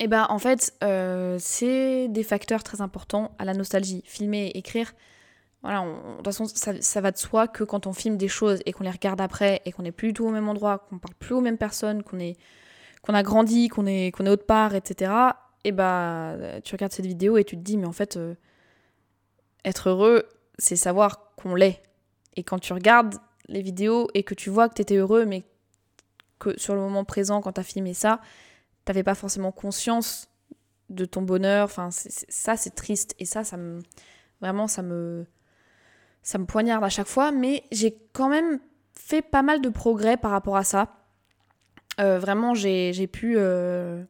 [0.00, 4.02] Et bah, en fait, euh, c'est des facteurs très importants à la nostalgie.
[4.06, 4.94] Filmer et écrire,
[5.62, 8.72] voilà, de toute façon, ça, va de soi que quand on filme des choses et
[8.72, 11.14] qu'on les regarde après et qu'on n'est plus du tout au même endroit, qu'on parle
[11.14, 12.36] plus aux mêmes personnes, qu'on est
[13.02, 15.12] qu'on a grandi, qu'on est qu'on est autre part, etc.
[15.64, 18.34] Et bah, tu regardes cette vidéo et tu te dis, mais en fait, euh,
[19.64, 20.24] être heureux,
[20.58, 21.82] c'est savoir qu'on l'est.
[22.36, 23.16] Et quand tu regardes
[23.48, 25.44] les vidéos et que tu vois que tu étais heureux, mais
[26.38, 28.20] que sur le moment présent, quand tu as filmé ça,
[28.84, 30.28] t'avais pas forcément conscience
[30.88, 31.64] de ton bonheur.
[31.64, 33.14] Enfin, ça, c'est triste.
[33.18, 33.80] Et ça, ça me.
[34.40, 35.26] Vraiment, ça me
[36.28, 38.60] ça me poignarde à chaque fois, mais j'ai quand même
[38.92, 40.94] fait pas mal de progrès par rapport à ça.
[42.00, 43.36] Euh, vraiment, j'ai pu.
[43.38, 44.04] Euh,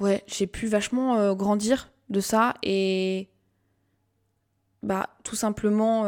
[0.00, 3.28] ouais, j'ai pu vachement euh, grandir de ça et.
[4.82, 6.04] Bah, tout simplement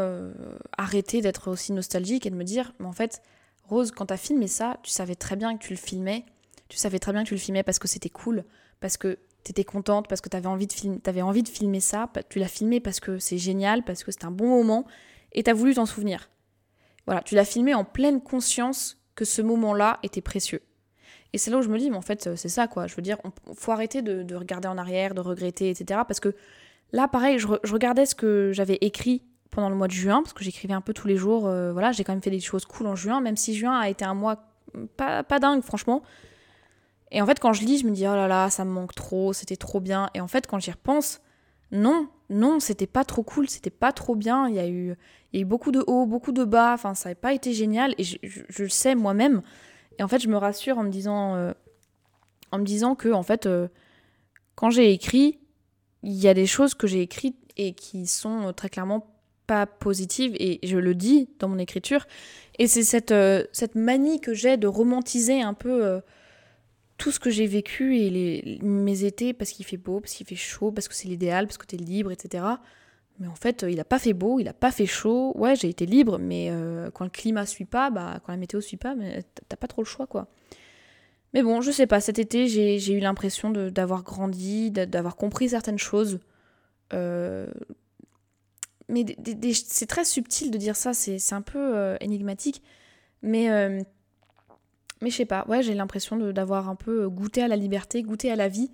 [0.76, 3.22] arrêter d'être aussi nostalgique et de me dire, mais en fait,
[3.62, 6.24] Rose, quand t'as filmé ça, tu savais très bien que tu le filmais.
[6.68, 8.44] Tu savais très bien que tu le filmais parce que c'était cool,
[8.81, 12.48] parce que t'étais contente parce que t'avais envie de envie de filmer ça, tu l'as
[12.48, 14.87] filmé parce que c'est génial, parce que c'est un bon moment,
[15.33, 16.31] et t'as voulu t'en souvenir.
[17.07, 20.62] Voilà, tu l'as filmé en pleine conscience que ce moment-là était précieux.
[21.33, 22.87] Et c'est là où je me dis, mais en fait, c'est ça, quoi.
[22.87, 26.00] Je veux dire, il faut arrêter de, regarder en arrière, de regretter, etc.
[26.07, 26.35] Parce que
[26.92, 30.44] là, pareil, je, regardais ce que j'avais écrit pendant le mois de juin, parce que
[30.44, 31.46] j'écrivais un peu tous les jours.
[31.46, 33.88] Euh, voilà, j'ai quand même fait des choses cool en juin, même si juin a
[33.88, 34.44] été un mois
[34.96, 36.02] pas, pas dingue, franchement.
[37.12, 38.94] Et en fait, quand je lis, je me dis, oh là là, ça me manque
[38.94, 40.09] trop, c'était trop bien.
[40.14, 41.20] Et en fait, quand j'y repense,
[41.70, 44.48] non, non, c'était pas trop cool, c'était pas trop bien.
[44.48, 44.96] Il y, a eu,
[45.33, 47.53] il y a eu beaucoup de hauts, beaucoup de bas, enfin, ça n'a pas été
[47.53, 47.94] génial.
[47.98, 48.16] Et je,
[48.59, 49.42] le sais moi-même.
[49.98, 51.53] Et en fait, je me rassure en me disant, euh,
[52.51, 53.68] en me disant que, en fait, euh,
[54.55, 55.38] quand j'ai écrit,
[56.03, 59.07] il y a des choses que j'ai écrites et qui sont euh, très clairement
[59.46, 60.35] pas positives.
[60.40, 62.07] Et je le dis dans mon écriture.
[62.59, 63.14] Et c'est cette,
[63.53, 66.01] cette manie que j'ai de romantiser un peu
[67.03, 70.25] tout ce que j'ai vécu et les, mes étés parce qu'il fait beau, parce qu'il
[70.25, 72.45] fait chaud, parce que c'est l'idéal, parce que t'es libre, etc.
[73.19, 75.33] Mais en fait, il a pas fait beau, il a pas fait chaud.
[75.35, 78.61] Ouais, j'ai été libre, mais euh, quand le climat suit pas, bah, quand la météo
[78.61, 78.95] suit pas,
[79.49, 80.29] t'as pas trop le choix, quoi.
[81.35, 85.79] Mais bon, je sais pas, cet été, j'ai eu l'impression d'avoir grandi, d'avoir compris certaines
[85.79, 86.21] choses.
[86.93, 87.49] Euh,
[88.88, 89.05] mais
[89.55, 92.62] c'est très subtil de dire ça, c'est un peu euh, énigmatique.
[93.23, 93.49] Mais
[95.03, 98.37] mais je sais pas, j'ai l'impression d'avoir un peu goûté à la liberté, goûté à
[98.37, 98.71] la vie,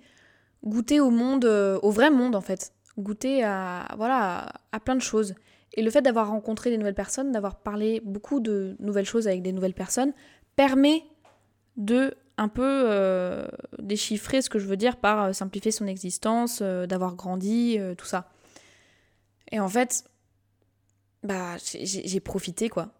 [0.63, 5.01] goûté au monde, euh, au vrai monde en fait, goûté à, voilà, à, plein de
[5.01, 5.33] choses.
[5.73, 9.41] Et le fait d'avoir rencontré des nouvelles personnes, d'avoir parlé beaucoup de nouvelles choses avec
[9.41, 10.13] des nouvelles personnes,
[10.55, 11.03] permet
[11.77, 13.47] de un peu euh,
[13.79, 18.29] déchiffrer ce que je veux dire par euh, simplifier son existence, d'avoir grandi, tout ça.
[19.51, 20.05] Et en fait,
[21.23, 22.93] bah, j'ai profité quoi.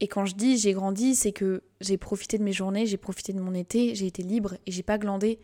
[0.00, 3.32] Et quand je dis j'ai grandi, c'est que j'ai profité de mes journées, j'ai profité
[3.32, 5.38] de mon été, j'ai été libre et j'ai pas glandé.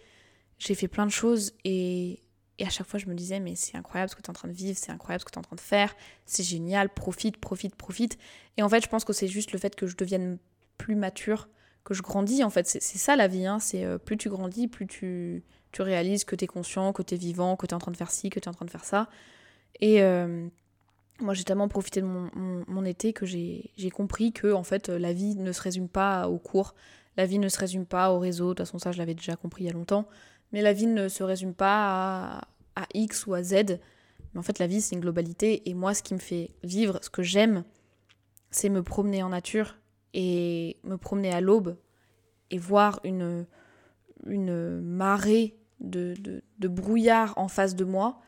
[0.58, 2.22] J'ai fait plein de choses et,
[2.58, 4.34] et à chaque fois je me disais mais c'est incroyable ce que tu es en
[4.34, 6.88] train de vivre, c'est incroyable ce que tu es en train de faire, c'est génial,
[6.88, 8.18] profite, profite, profite.
[8.56, 10.38] Et en fait je pense que c'est juste le fait que je devienne
[10.78, 11.48] plus mature,
[11.84, 12.66] que je grandis en fait.
[12.66, 13.58] C'est ça la vie, hein.
[13.58, 17.14] c'est euh, plus tu grandis, plus tu, tu réalises que tu es conscient, que tu
[17.14, 18.64] es vivant, que tu es en train de faire ci, que tu es en train
[18.64, 19.10] de faire ça.
[19.80, 20.48] Et, euh,
[21.20, 25.34] moi j'ai tellement profité de mon, été que j'ai compris que en fait la vie
[25.36, 26.74] ne se résume pas aux cours,
[27.16, 29.36] la vie ne se résume pas au réseau, de toute façon ça je l'avais déjà
[29.36, 30.06] compris il y a longtemps,
[30.52, 32.38] mais la vie ne se résume pas
[32.76, 33.54] à, à X ou à Z,
[34.32, 35.68] mais en fait la vie c'est une globalité.
[35.68, 37.64] Et moi ce qui me fait vivre, ce que j'aime,
[38.50, 39.76] c'est me promener en nature
[40.14, 41.76] et me promener à l'aube
[42.50, 43.46] et voir une,
[44.26, 48.20] une marée de, de, de brouillard en face de moi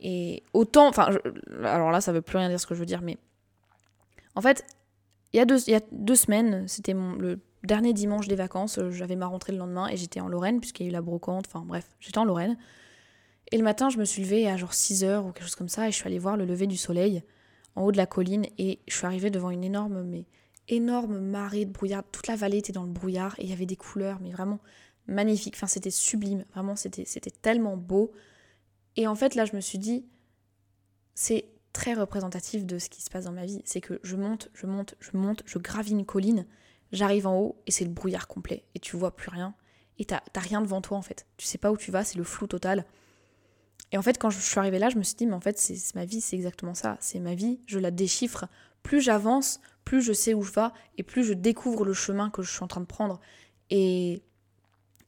[0.00, 1.10] et autant, enfin,
[1.62, 3.18] alors là, ça veut plus rien dire ce que je veux dire, mais
[4.34, 4.64] en fait,
[5.32, 8.90] il y a deux, y a deux semaines, c'était le dernier dimanche des vacances, euh,
[8.90, 11.46] j'avais ma rentrée le lendemain et j'étais en Lorraine, puisqu'il y a eu la brocante,
[11.46, 12.56] enfin bref, j'étais en Lorraine.
[13.52, 15.68] Et le matin, je me suis levée à genre 6 heures ou quelque chose comme
[15.68, 17.22] ça, et je suis allée voir le lever du soleil
[17.76, 20.24] en haut de la colline, et je suis arrivée devant une énorme, mais
[20.68, 22.04] énorme marée de brouillard.
[22.10, 24.60] Toute la vallée était dans le brouillard, et il y avait des couleurs, mais vraiment
[25.06, 25.54] magnifiques.
[25.56, 27.04] Enfin, c'était sublime, vraiment, c'était
[27.42, 28.12] tellement beau.
[28.96, 30.04] Et en fait, là, je me suis dit,
[31.14, 33.62] c'est très représentatif de ce qui se passe dans ma vie.
[33.64, 36.46] C'est que je monte, je monte, je monte, je gravis une colline,
[36.92, 38.64] j'arrive en haut et c'est le brouillard complet.
[38.74, 39.54] Et tu vois plus rien.
[39.98, 41.26] Et t'as rien devant toi en fait.
[41.36, 42.86] Tu sais pas où tu vas, c'est le flou total.
[43.92, 45.58] Et en fait, quand je suis arrivée là, je me suis dit, mais en fait,
[45.58, 46.96] c'est ma vie, c'est exactement ça.
[47.00, 48.46] C'est ma vie, je la déchiffre.
[48.82, 52.42] Plus j'avance, plus je sais où je vais et plus je découvre le chemin que
[52.42, 53.20] je suis en train de prendre.
[53.68, 54.22] Et,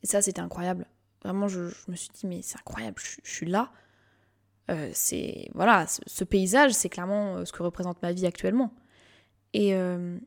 [0.02, 0.86] et ça, c'était incroyable.
[1.24, 3.70] Vraiment, je, me suis dit, mais c'est incroyable, je, suis là.
[4.70, 8.72] Euh, c'est voilà, ce, paysage, c'est clairement euh, ce que représente ma vie actuellement.
[9.52, 10.18] Et, euh,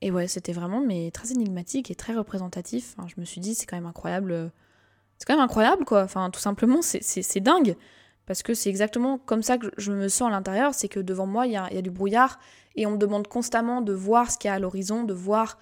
[0.00, 2.94] et ouais, c'était vraiment mais très énigmatique et très représentatif.
[3.06, 4.52] je me suis dit, c'est quand même incroyable.
[5.18, 6.02] C'est quand même incroyable, quoi.
[6.02, 7.76] Enfin, tout simplement, c'est dingue.
[8.26, 11.26] Parce que c'est exactement comme ça que je me sens à l'intérieur, c'est que devant
[11.26, 12.38] moi, il y y a, du brouillard
[12.74, 15.58] et on me demande constamment de voir ce qu'il y a à l'horizon, de voir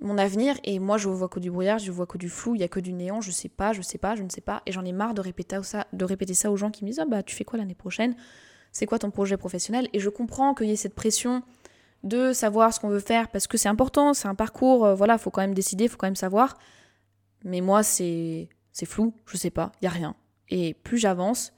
[0.00, 0.56] mon avenir.
[0.64, 2.68] Et moi, je vois que du brouillard, je vois que du flou, il y a
[2.68, 4.62] que du néant, je sais pas, je sais pas, je ne sais pas.
[4.66, 7.00] Et j'en ai marre de répéter ça, de répéter ça aux gens qui me disent
[7.00, 8.14] Ah bah, tu fais quoi l'année prochaine?
[8.72, 9.88] C'est quoi ton projet professionnel?
[9.92, 11.42] Et je comprends qu'il y ait cette pression
[12.02, 15.18] de savoir ce qu'on veut faire parce que c'est important, c'est un parcours, euh, voilà,
[15.18, 16.58] faut quand même décider, faut quand même savoir.
[17.44, 20.14] Mais moi, c'est c'est flou, je sais pas, il y a rien.
[20.50, 21.54] Et plus j'avance,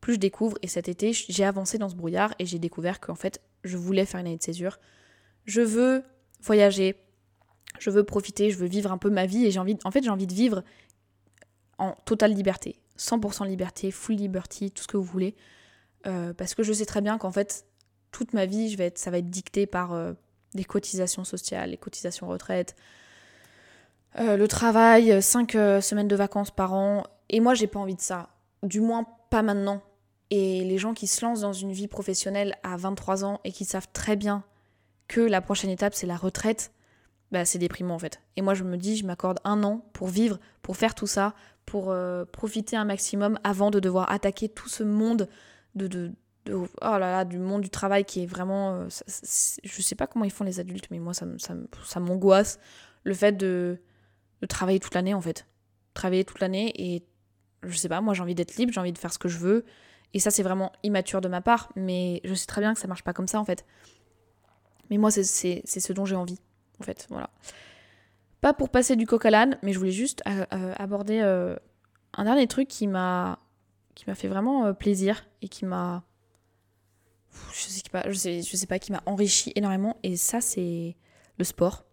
[0.00, 0.56] plus je découvre.
[0.62, 4.06] Et cet été, j'ai avancé dans ce brouillard et j'ai découvert qu'en fait, je voulais
[4.06, 4.78] faire une année de césure.
[5.44, 6.02] Je veux
[6.42, 6.96] voyager,
[7.82, 10.04] je veux profiter, je veux vivre un peu ma vie et j'ai envie, en fait,
[10.04, 10.62] j'ai envie de vivre
[11.78, 15.34] en totale liberté, 100% liberté, full liberty, tout ce que vous voulez,
[16.06, 17.66] euh, parce que je sais très bien qu'en fait,
[18.12, 20.12] toute ma vie, ça va être dicté par euh,
[20.54, 22.76] des cotisations sociales, les cotisations retraite,
[24.20, 28.00] euh, le travail, 5 semaines de vacances par an, et moi, j'ai pas envie de
[28.00, 28.28] ça,
[28.62, 29.82] du moins pas maintenant.
[30.30, 33.64] Et les gens qui se lancent dans une vie professionnelle à 23 ans et qui
[33.64, 34.44] savent très bien
[35.08, 36.72] que la prochaine étape, c'est la retraite,
[37.32, 38.20] bah, c'est déprimant en fait.
[38.36, 41.34] Et moi je me dis, je m'accorde un an pour vivre, pour faire tout ça,
[41.64, 45.28] pour euh, profiter un maximum avant de devoir attaquer tout ce monde
[45.74, 46.12] de, de,
[46.50, 48.74] oh là là, du monde du travail qui est vraiment...
[48.74, 48.88] Euh,
[49.64, 52.58] je sais pas comment ils font les adultes, mais moi ça, ça, ça m'angoisse
[53.04, 53.80] le fait de,
[54.42, 55.46] de travailler toute l'année en fait.
[55.94, 57.02] Travailler toute l'année et
[57.62, 59.38] je sais pas, moi j'ai envie d'être libre, j'ai envie de faire ce que je
[59.38, 59.64] veux.
[60.12, 62.88] Et ça c'est vraiment immature de ma part, mais je sais très bien que ça
[62.88, 63.64] marche pas comme ça en fait.
[64.90, 66.38] Mais moi c'est ce dont j'ai envie
[66.82, 67.06] en fait.
[67.08, 67.30] Voilà.
[68.40, 71.56] Pas pour passer du coq à l'âne, mais je voulais juste euh, euh, aborder euh,
[72.12, 73.38] un dernier truc qui m'a
[73.94, 76.02] qui m'a fait vraiment plaisir et qui m'a
[77.52, 80.96] je sais pas je sais, je sais pas qui m'a enrichi énormément et ça c'est
[81.38, 81.84] le sport.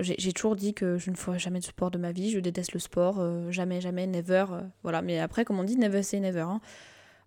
[0.00, 2.72] J'ai toujours dit que je ne ferai jamais de sport de ma vie, je déteste
[2.72, 4.44] le sport, jamais, jamais, never.
[4.84, 6.42] voilà, mais après, comme on dit, never say never.
[6.42, 6.60] Hein.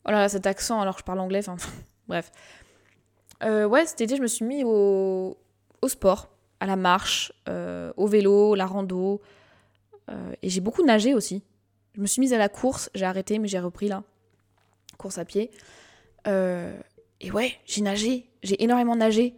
[0.08, 1.41] Oh cet accent alors que je parle anglais,
[2.08, 2.32] bref.
[3.44, 5.38] ouais, cet été, je me suis mis au,
[5.82, 6.30] au sport
[6.62, 9.19] à la marche, euh, au vélo, la rando.
[10.10, 11.43] Euh, et j'ai beaucoup nagé aussi.
[11.95, 14.04] Je me suis mise à la course, j'ai arrêté, mais j'ai repris là.
[14.97, 15.50] Course à pied.
[16.28, 16.80] Euh,
[17.19, 19.34] et ouais, j'ai nagé, j'ai énormément nagé.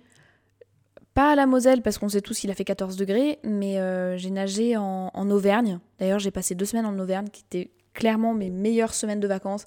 [1.13, 3.77] Pas à la Moselle, parce qu'on sait tous qu'il a fait 14 degrés, mais
[4.17, 5.79] j'ai nagé en, en Auvergne.
[5.99, 9.65] D'ailleurs, j'ai passé deux semaines en Auvergne, qui étaient clairement mes meilleures semaines de vacances.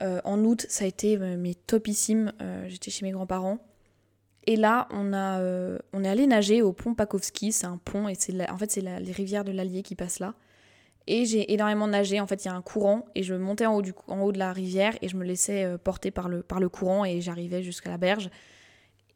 [0.00, 2.32] en août, ça a été mes topissimes.
[2.68, 3.58] J'étais chez mes grands-parents.
[4.46, 8.08] Et là, on, a, euh, on est allé nager au pont Pakowski, c'est un pont,
[8.08, 10.34] et c'est en fait, c'est les rivières de l'Allier qui passent là.
[11.06, 13.76] Et j'ai énormément nagé, en fait, il y a un courant, et je montais en
[13.76, 16.42] haut, du, en haut de la rivière, et je me laissais euh, porter par le,
[16.42, 18.30] par le courant, et j'arrivais jusqu'à la berge.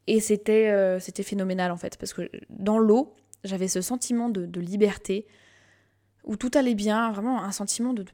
[0.07, 3.14] Et c'était euh, c'était phénoménal, en fait, parce que dans l'eau,
[3.45, 5.27] j'avais ce sentiment de, de, liberté,
[6.25, 8.05] où tout allait bien, vraiment un sentiment de,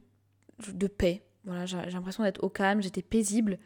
[0.73, 1.23] de paix.
[1.45, 3.57] Voilà, j'ai l'impression d'être au calme, j'étais paisible,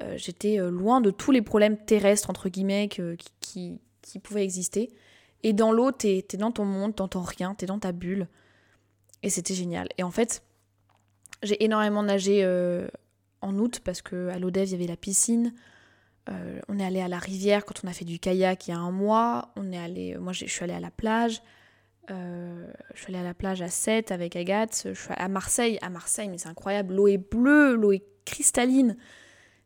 [0.00, 4.90] euh, j'étais euh, loin de tous les problèmes terrestres, entre guillemets, qui, qui, pouvaient exister.
[5.42, 8.28] Et dans l'eau, t'es es dans ton monde, t'entends rien, t'es dans ta bulle.
[9.22, 9.88] Et c'était génial.
[9.98, 10.42] Et en fait,
[11.42, 12.88] j'ai énormément nagé euh,
[13.42, 15.52] en août parce qu'à l'Odève, il y avait la piscine.
[16.68, 18.78] on est allé à la rivière quand on a fait du kayak il y a
[18.78, 19.52] un mois.
[19.56, 21.42] On est allé, moi, je suis allée à la plage.
[22.08, 24.82] je suis allée à la plage à Sète avec Agathe.
[24.86, 25.78] Je suis à Marseille.
[25.82, 26.94] À Marseille, mais c'est incroyable.
[26.94, 28.96] L'eau est bleue, l'eau est cristalline.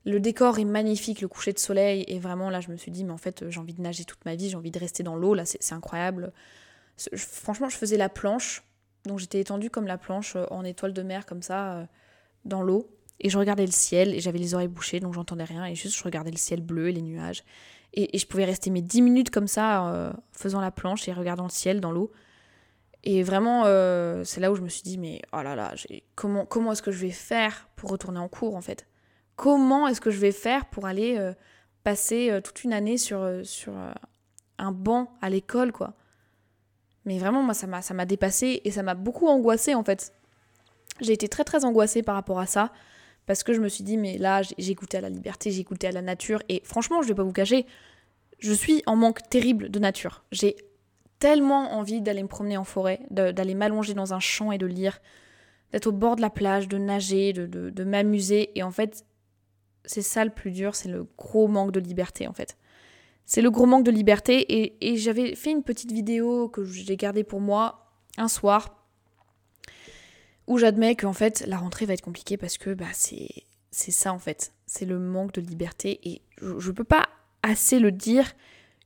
[0.05, 3.05] Le décor est magnifique, le coucher de soleil, et vraiment là je me suis dit,
[3.05, 5.15] mais en fait j'ai envie de nager toute ma vie, j'ai envie de rester dans
[5.15, 6.33] l'eau, là c'est incroyable.
[7.17, 8.63] Franchement, je faisais la planche,
[9.07, 11.85] donc j'étais étendue comme la planche euh, en étoile de mer, comme ça, euh,
[12.45, 12.89] dans l'eau,
[13.21, 15.97] et je regardais le ciel, et j'avais les oreilles bouchées, donc j'entendais rien, et juste
[15.97, 17.45] je regardais le ciel bleu et les nuages.
[17.95, 21.45] Et, je pouvais rester mes 10 minutes comme ça, euh, faisant la planche et regardant
[21.45, 22.11] le ciel dans l'eau.
[23.05, 23.65] Et vraiment,
[24.25, 25.75] c'est là où je me suis dit, mais oh là là,
[26.15, 28.87] comment, comment est-ce que je vais faire pour retourner en cours en fait?
[29.37, 31.33] Comment est-ce que je vais faire pour aller euh,
[31.85, 33.43] passer euh, toute une année sur, euh,
[34.59, 35.95] un banc à l'école, quoi.
[37.05, 40.13] Mais vraiment, moi, ça m'a, ça m'a dépassé et ça m'a beaucoup angoissée, en fait.
[41.01, 42.71] J'ai été très, très angoissée par rapport à ça.
[43.27, 45.93] Parce que je me suis dit, mais là, j'ai goûté à la liberté, j'ai à
[45.93, 46.43] la nature.
[46.49, 47.67] Et franchement, je vais pas vous cacher,
[48.39, 50.25] je suis en manque terrible de nature.
[50.33, 50.57] J'ai
[51.21, 55.01] tellement envie d'aller me promener en forêt, d'aller m'allonger dans un champ et de lire,
[55.71, 58.51] d'être au bord de la plage, de nager, de, de m'amuser.
[58.59, 59.05] Et en fait,
[59.85, 62.57] c'est ça le plus dur, c'est le gros manque de liberté en fait.
[63.25, 67.25] C'est le gros manque de liberté et, j'avais fait une petite vidéo que j'ai gardée
[67.25, 68.85] pour moi un soir
[70.47, 73.29] où j'admets qu'en fait la rentrée va être compliquée parce que bah, c'est,
[73.71, 77.09] ça en fait, c'est le manque de liberté et je ne peux pas
[77.43, 78.33] assez le dire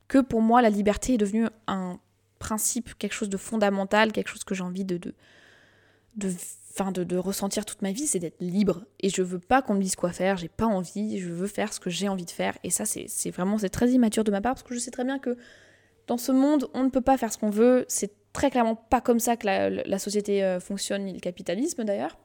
[0.07, 1.99] que pour moi la liberté est devenue un
[2.39, 5.15] principe, quelque chose de fondamental, quelque chose que j'ai envie de, de,
[6.15, 6.31] de,
[6.85, 8.85] de, de ressentir toute ma vie, c'est d'être libre.
[8.99, 11.73] Et je veux pas qu'on me dise quoi faire, j'ai pas envie, je veux faire
[11.73, 12.57] ce que j'ai envie de faire.
[12.63, 15.03] Et ça, c'est vraiment, c'est très immature de ma part, parce que je sais très
[15.03, 15.37] bien que
[16.07, 17.85] dans ce monde, on ne peut pas faire ce qu'on veut.
[17.87, 22.17] C'est très clairement pas comme ça que la, société euh, fonctionne, ni le capitalisme d'ailleurs.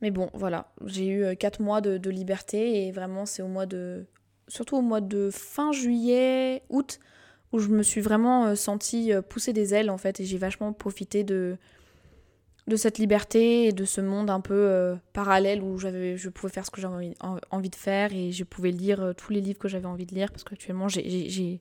[0.00, 3.48] Mais bon, voilà, j'ai eu 4 euh, mois de, de liberté et vraiment c'est au
[3.48, 4.06] mois de...
[4.48, 7.00] Surtout au mois de fin juillet, août,
[7.52, 10.72] où je me suis vraiment euh, sentie pousser des ailes en fait et j'ai vachement
[10.72, 11.56] profité de,
[12.66, 16.52] de cette liberté et de ce monde un peu euh, parallèle où j'avais, je pouvais
[16.52, 17.14] faire ce que j'avais
[17.50, 20.14] envie, de faire et je pouvais lire euh, tous les livres que j'avais envie de
[20.14, 21.60] lire parce qu'actuellement j'ai, j'ai,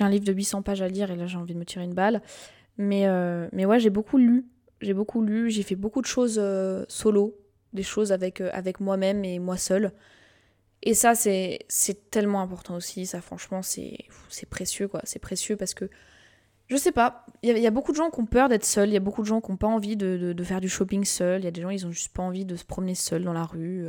[0.00, 1.94] un livre de 800 pages à lire et là j'ai envie de me tirer une
[1.94, 2.20] balle.
[2.76, 4.46] Mais, euh, mais ouais, j'ai beaucoup lu.
[4.82, 6.38] J'ai beaucoup lu, j'ai fait beaucoup de choses
[6.88, 7.38] solo,
[7.72, 9.92] des choses avec, avec moi-même et moi seule.
[10.82, 13.06] Et ça, c'est, c'est tellement important aussi.
[13.06, 13.96] Ça, franchement, c'est,
[14.28, 15.00] c'est précieux, quoi.
[15.04, 15.88] C'est précieux parce que
[16.68, 17.24] je sais pas.
[17.42, 18.88] Il y, a beaucoup de gens qui ont peur d'être seuls.
[18.88, 21.42] Il y a beaucoup de gens qui n'ont pas envie de, faire du shopping seul.
[21.42, 23.32] Il y a des gens, ils ont juste pas envie de se promener seuls dans
[23.32, 23.88] la rue.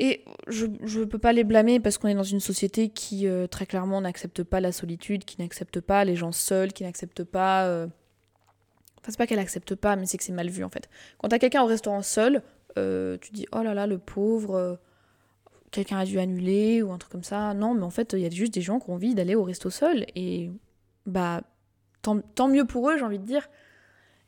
[0.00, 3.46] Et je ne peux pas les blâmer parce qu'on est dans une société qui, euh,
[3.46, 7.66] très clairement, n'accepte pas la solitude, qui n'accepte pas les gens seuls, qui n'accepte pas.
[7.66, 7.86] Euh,
[8.98, 10.88] enfin, c'est pas qu'elle n'accepte pas, mais c'est que c'est mal vu en fait.
[11.18, 12.42] Quand t'as quelqu'un au restaurant seul,
[12.78, 14.78] euh, tu dis oh là là, le pauvre,
[15.72, 17.52] quelqu'un a dû annuler ou un truc comme ça.
[17.54, 19.42] Non, mais en fait, il y a juste des gens qui ont envie d'aller au
[19.42, 20.06] resto seul.
[20.14, 20.52] Et
[21.08, 21.42] bah
[22.02, 23.48] tant, mieux pour eux, j'ai envie de dire.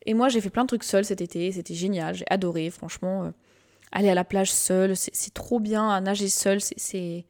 [0.06, 3.24] Et moi, j'ai fait plein de trucs seul cet été, c'était génial, j'ai adoré, franchement.
[3.24, 3.30] Euh,
[3.92, 7.24] aller à la plage seul, c'est trop bien, à nager seul, c'est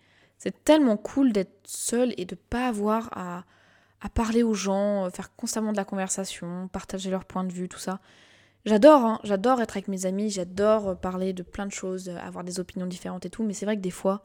[0.65, 3.45] tellement cool d'être seul et de pas avoir à,
[4.01, 7.69] à parler aux gens, euh, faire constamment de la conversation, partager leur point de vue,
[7.69, 8.01] tout ça.
[8.67, 12.61] J'adore, hein, j'adore être avec mes amis, j'adore parler de plein de choses, avoir des
[12.61, 14.23] opinions différentes et tout, mais c'est vrai que des fois,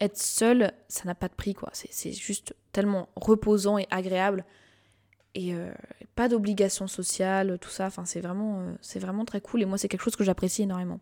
[0.00, 1.70] être seul, ça n'a pas de prix, quoi.
[1.72, 4.44] C'est juste tellement reposant et agréable
[5.34, 5.70] et euh,
[6.14, 7.86] pas d'obligation sociale, tout ça.
[7.86, 11.00] Enfin, c'est vraiment, euh, vraiment très cool et moi, c'est quelque chose que j'apprécie énormément.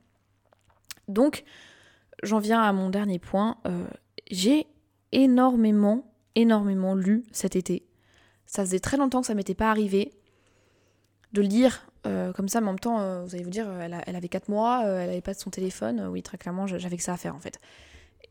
[1.08, 1.44] Donc,
[2.22, 3.58] j'en viens à mon dernier point.
[3.66, 3.86] Euh,
[4.30, 4.66] j'ai
[5.12, 7.86] énormément, énormément lu cet été.
[8.46, 10.12] Ça faisait très longtemps que ça m'était pas arrivé
[11.32, 11.86] de lire
[12.36, 14.84] comme ça, mais en même temps, vous allez vous dire, elle, elle avait 4 mois,
[14.84, 16.06] elle n'avait pas de son téléphone.
[16.08, 17.58] oui, très clairement, j'avais que ça à faire en fait.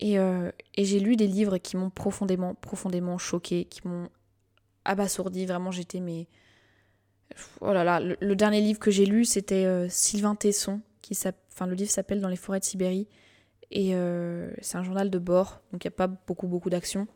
[0.00, 4.08] Et, et j'ai lu des livres qui m'ont profondément, profondément choqué, qui m'ont
[4.86, 5.46] abasourdie.
[5.46, 6.26] Vraiment, j'étais mais.
[7.60, 11.18] Oh là le, dernier livre que j'ai lu, c'était euh, Sylvain Tesson, qui
[11.60, 13.08] le livre s'appelle Dans les forêts de Sibérie.
[13.72, 17.08] Et euh, c'est un journal de bord, donc il n'y a pas beaucoup, beaucoup d'action.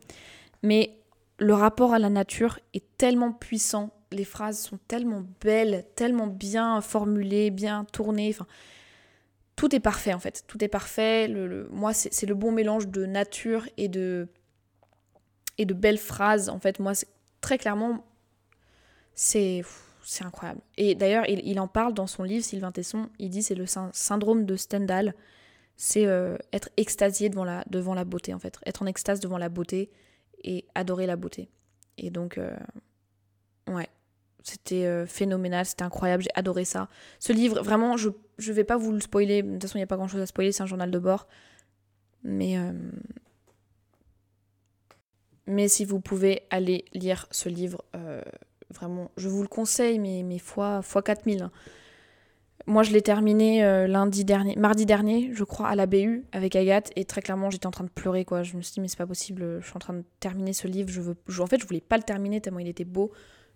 [0.63, 0.99] Mais
[1.39, 6.81] le rapport à la nature est tellement puissant, les phrases sont tellement belles, tellement bien
[6.81, 8.35] formulées, bien tournées.
[9.55, 11.27] Tout est parfait en fait, tout est parfait.
[11.71, 14.27] Moi, c'est le bon mélange de nature et de
[15.57, 16.49] et de belles phrases.
[16.49, 16.93] En fait, moi,
[17.41, 18.05] très clairement,
[19.13, 19.63] c'est
[20.03, 20.61] c'est incroyable.
[20.77, 24.45] Et d'ailleurs, il, en parle dans son livre, Sylvain Tesson, il dit c'est le syndrome
[24.45, 25.13] de Stendhal,
[25.77, 28.57] c'est euh, être extasié devant la, devant la beauté, en fait.
[28.65, 29.89] Être en extase devant la beauté
[30.43, 31.49] et adorer la beauté.
[31.97, 32.55] Et donc, euh,
[33.67, 33.89] ouais,
[34.43, 36.89] c'était euh, phénoménal, c'était incroyable, j'ai adoré ça.
[37.19, 39.83] Ce livre, vraiment, je ne vais pas vous le spoiler, de toute façon, il n'y
[39.83, 41.27] a pas grand-chose à spoiler, c'est un journal de bord.
[42.23, 42.57] Mais
[45.51, 48.21] mais si vous pouvez aller lire ce livre, euh,
[48.69, 51.43] vraiment, je vous le conseille, mais, mais fois, fois 4000.
[51.43, 51.51] Hein.
[52.67, 56.55] Moi, je l'ai terminé euh, lundi dernier, mardi dernier, je crois, à la BU avec
[56.55, 58.43] Agathe, et très clairement, j'étais en train de pleurer, quoi.
[58.43, 60.67] Je me suis dit, mais c'est pas possible, je suis en train de terminer ce
[60.67, 60.89] livre.
[60.89, 63.11] Je veux, en fait, je voulais pas le terminer tellement il était beau.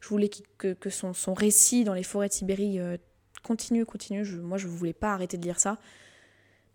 [0.06, 2.98] Je voulais que, son, récit dans les forêts de Sibérie euh,
[3.44, 4.24] continue, continue.
[4.24, 5.78] Je, moi, je voulais pas arrêter de lire ça.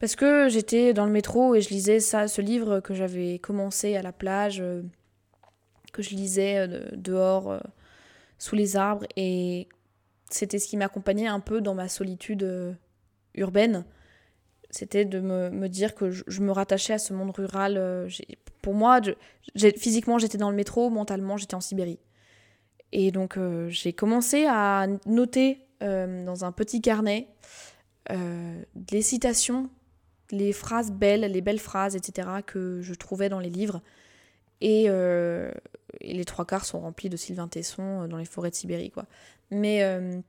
[0.00, 3.96] Parce que j'étais dans le métro et je lisais ça, ce livre que j'avais commencé
[3.96, 4.62] à la plage
[5.90, 7.60] que je lisais euh, dehors euh,
[8.38, 9.68] sous les arbres et
[10.30, 12.72] c'était ce qui m'accompagnait un peu dans ma solitude euh,
[13.34, 13.84] urbaine.
[14.70, 18.08] C'était de me, dire que je, me rattachais à ce monde rural.
[18.62, 19.00] pour moi,
[19.76, 21.98] physiquement j'étais dans le métro, mentalement j'étais en Sibérie.
[22.92, 27.28] Et donc j'ai commencé à noter dans un petit carnet
[28.08, 29.70] les citations,
[30.32, 32.28] les phrases belles, les belles phrases, etc.
[32.46, 33.82] que je trouvais dans les livres.
[34.60, 35.50] Et, euh,
[36.00, 38.90] les trois quarts sont remplis de Sylvain Tesson euh, dans les forêts de Sibérie.
[38.90, 39.06] Quoi.
[39.50, 40.20] Mais euh,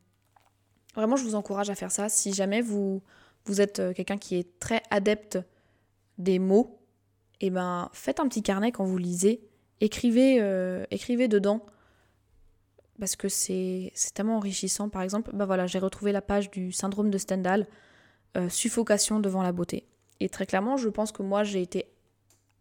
[0.96, 2.10] vraiment, je vous encourage à faire ça.
[2.10, 3.02] Si jamais vous,
[3.46, 5.40] vous êtes quelqu'un qui est très adepte
[6.18, 6.78] des mots,
[7.44, 9.42] et eh ben, faites un petit carnet quand vous lisez.
[9.80, 10.38] Écrivez,
[10.92, 11.66] écrivez dedans.
[13.02, 14.88] Parce que c'est tellement enrichissant.
[14.88, 17.66] Par exemple, bah j'ai retrouvé la page du syndrome de Stendhal,
[18.48, 19.88] suffocation devant la beauté.
[20.20, 21.88] Et très clairement, je pense que moi, j'ai été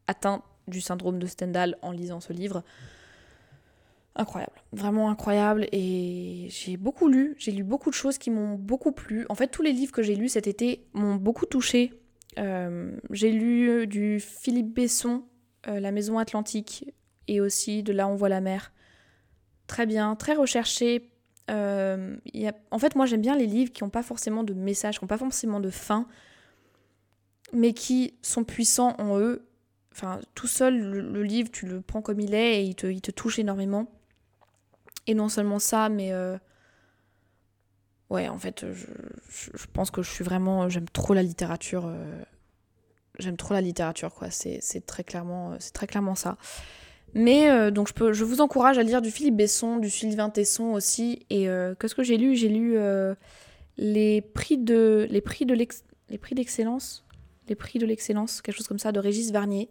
[0.06, 2.64] atteint du syndrome de Stendhal en lisant ce livre.
[4.16, 5.66] incroyable, vraiment incroyable.
[5.72, 9.26] Et j'ai beaucoup lu, j'ai lu beaucoup de choses qui m'ont beaucoup plu.
[9.28, 11.92] En fait, tous les livres que j'ai lus cet été m'ont beaucoup touché.
[12.38, 15.24] Euh, j'ai lu du Philippe Besson,
[15.68, 16.94] euh, La Maison Atlantique,
[17.28, 18.72] et aussi de Là on voit la mer.
[19.70, 21.08] Très bien, très recherché.
[21.48, 22.16] Euh,
[22.72, 25.08] en fait, moi j'aime bien les livres qui n'ont pas forcément de message, qui n'ont
[25.08, 26.08] pas forcément de fin,
[27.52, 29.46] mais qui sont puissants en eux.
[29.92, 33.38] Enfin, tout seul, le, livre, tu le prends comme il est et il te, touche
[33.38, 33.86] énormément.
[35.06, 36.36] Et non seulement ça, mais euh,
[38.10, 41.84] ouais, en fait, je, pense que je suis vraiment, j'aime trop la littérature.
[41.86, 42.22] Euh,
[43.20, 44.32] j'aime trop la littérature, quoi.
[44.32, 46.38] C'est très très clairement ça.
[47.14, 50.30] Mais euh, donc je peux, je vous encourage à lire du Philippe Besson, du Sylvain
[50.30, 51.26] Tesson aussi.
[51.30, 51.46] Et
[51.78, 52.36] qu'est-ce que j'ai lu?
[52.36, 52.76] J'ai lu
[53.76, 57.04] les prix de, les prix de les prix d'excellence,
[57.48, 59.70] les prix de l'excellence, quelque chose comme ça, de Régis Varnier.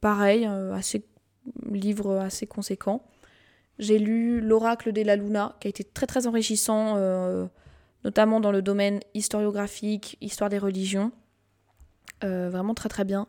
[0.00, 1.04] pareil, assez
[1.70, 3.02] livre assez conséquent.
[3.80, 7.46] J'ai lu L'Oracle de la Luna, qui a été très très enrichissant, euh,
[8.04, 11.12] notamment dans le domaine historiographique, histoire des religions.
[12.22, 13.26] Euh, vraiment très très bien.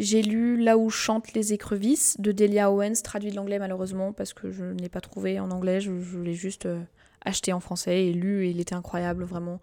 [0.00, 4.32] J'ai lu Là où chantent les écrevisses de Delia Owens, traduit de l'anglais malheureusement, parce
[4.32, 6.80] que je ne l'ai pas trouvé en anglais, je, l'ai juste euh,
[7.24, 9.60] acheté en français et lu, et il était incroyable, vraiment.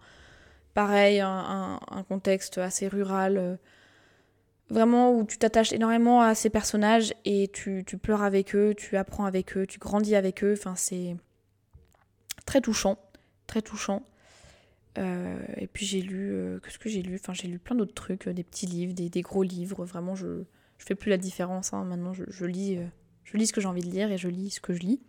[0.74, 3.58] Pareil, un contexte assez rural
[4.70, 9.24] vraiment où tu t'attaches énormément à ces personnages et tu, pleures avec eux, tu apprends
[9.24, 10.54] avec eux, tu grandis avec eux.
[10.56, 11.16] Enfin, c'est
[12.46, 12.98] très touchant,
[13.46, 14.02] très touchant.
[14.98, 17.16] Euh, et puis j'ai lu, euh, qu'est-ce que j'ai lu?
[17.20, 19.84] Enfin, j'ai lu plein d'autres trucs, euh, des petits livres, des, gros livres.
[19.84, 20.44] Vraiment, je,
[20.78, 21.72] je fais plus la différence.
[21.72, 21.84] Hein.
[21.84, 22.78] Maintenant, je, lis,
[23.24, 25.00] je lis ce que j'ai envie de lire et je lis ce que je lis.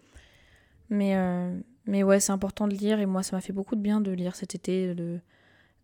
[0.90, 1.16] Mais,
[1.86, 4.12] mais ouais, c'est important de lire et moi, ça m'a fait beaucoup de bien de
[4.12, 5.20] lire cet été, de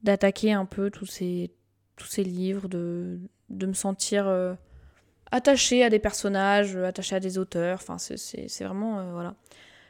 [0.03, 1.51] d'attaquer un peu tous ces
[1.95, 4.53] tous ces livres, de, de me sentir euh,
[5.32, 7.80] attachée à des personnages, attachée à des auteurs.
[7.82, 8.99] Enfin, c'est vraiment.
[8.99, 9.36] Euh, voilà.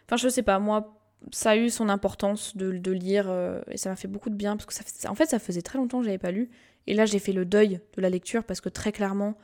[0.05, 0.94] Enfin, je sais pas, moi,
[1.31, 4.35] ça a eu son importance de, de lire euh, et ça m'a fait beaucoup de
[4.35, 6.49] bien parce que ça, en fait, ça faisait très longtemps que j'avais pas lu.
[6.87, 9.35] Et là, j'ai fait le deuil de la lecture parce que très clairement,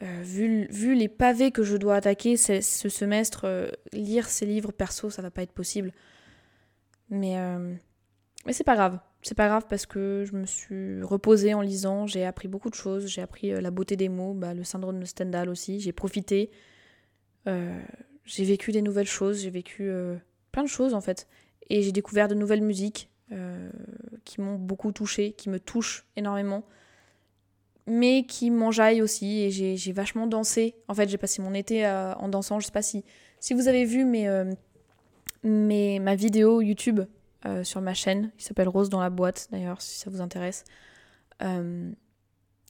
[0.00, 5.20] vu, vu, les pavés que je dois attaquer ce semestre, lire ces livres perso, ça
[5.20, 5.92] va pas être possible.
[7.10, 7.36] Mais,
[8.46, 8.98] mais c'est pas grave.
[9.22, 12.74] C'est pas grave parce que je me suis reposée en lisant, j'ai appris beaucoup de
[12.74, 15.92] choses, j'ai appris euh, la beauté des mots, bah, le syndrome de Stendhal aussi, j'ai
[15.92, 16.50] profité,
[17.48, 17.80] euh,
[18.24, 20.16] j'ai vécu des nouvelles choses, j'ai vécu euh,
[20.52, 21.26] plein de choses en fait,
[21.70, 23.10] et j'ai découvert de nouvelles musiques
[24.24, 26.64] qui m'ont beaucoup touchée, qui me touchent énormément,
[27.86, 30.76] mais qui m'enjaillent aussi, et j'ai vachement dansé.
[30.88, 33.04] En fait, j'ai passé mon été en dansant, je sais pas si,
[33.38, 34.46] si vous avez vu mes,
[35.42, 37.00] mes, ma vidéo YouTube
[37.46, 40.64] euh, sur ma chaîne, qui s'appelle Rose dans la boîte d'ailleurs, si ça vous intéresse.
[41.42, 41.90] Euh,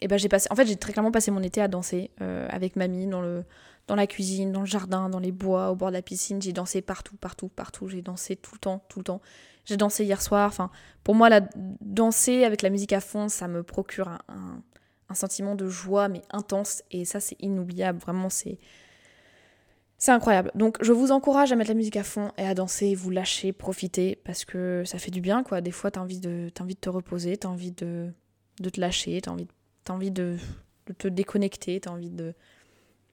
[0.02, 2.46] et ben j'ai passé, en fait j'ai très clairement passé mon été à danser euh,
[2.50, 3.44] avec mamie dans le,
[3.88, 6.40] dans la cuisine, dans le jardin, dans les bois, au bord de la piscine.
[6.40, 7.88] J'ai dansé partout, partout, partout.
[7.88, 9.20] J'ai dansé tout le temps, tout le temps.
[9.64, 10.46] J'ai dansé hier soir.
[10.46, 10.70] Enfin,
[11.02, 11.40] pour moi, la,
[11.80, 14.62] danser avec la musique à fond, ça me procure un,
[15.14, 17.98] sentiment de joie mais intense et ça c'est inoubliable.
[17.98, 18.58] Vraiment, c'est
[19.96, 20.52] c'est incroyable.
[20.54, 23.52] Donc je vous encourage à mettre la musique à fond et à danser, vous lâcher,
[23.52, 25.62] profiter, parce que ça fait du bien, quoi.
[25.62, 28.12] Des fois, t'as envie, de, as envie de te reposer, t'as envie de,
[28.60, 29.48] de te lâcher, t'as envie,
[29.88, 30.36] as envie de,
[30.86, 32.34] de, te déconnecter, t'as envie de,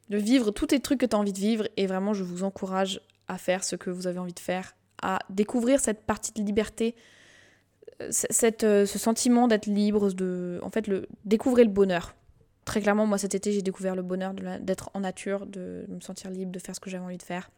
[0.09, 1.67] de vivre tous les trucs que t'as envie de vivre.
[1.77, 5.19] Et vraiment, je vous encourage à faire ce que vous avez envie de faire, à
[5.29, 6.95] découvrir cette partie de liberté,
[8.01, 12.15] euh, cette, euh, ce sentiment d'être libre, de, en fait, le, découvrir le bonheur
[12.65, 16.31] très clairement, moi cet été, j'ai découvert le bonheur d'être en nature, de me sentir
[16.31, 17.49] libre, de faire ce que j'avais envie de faire.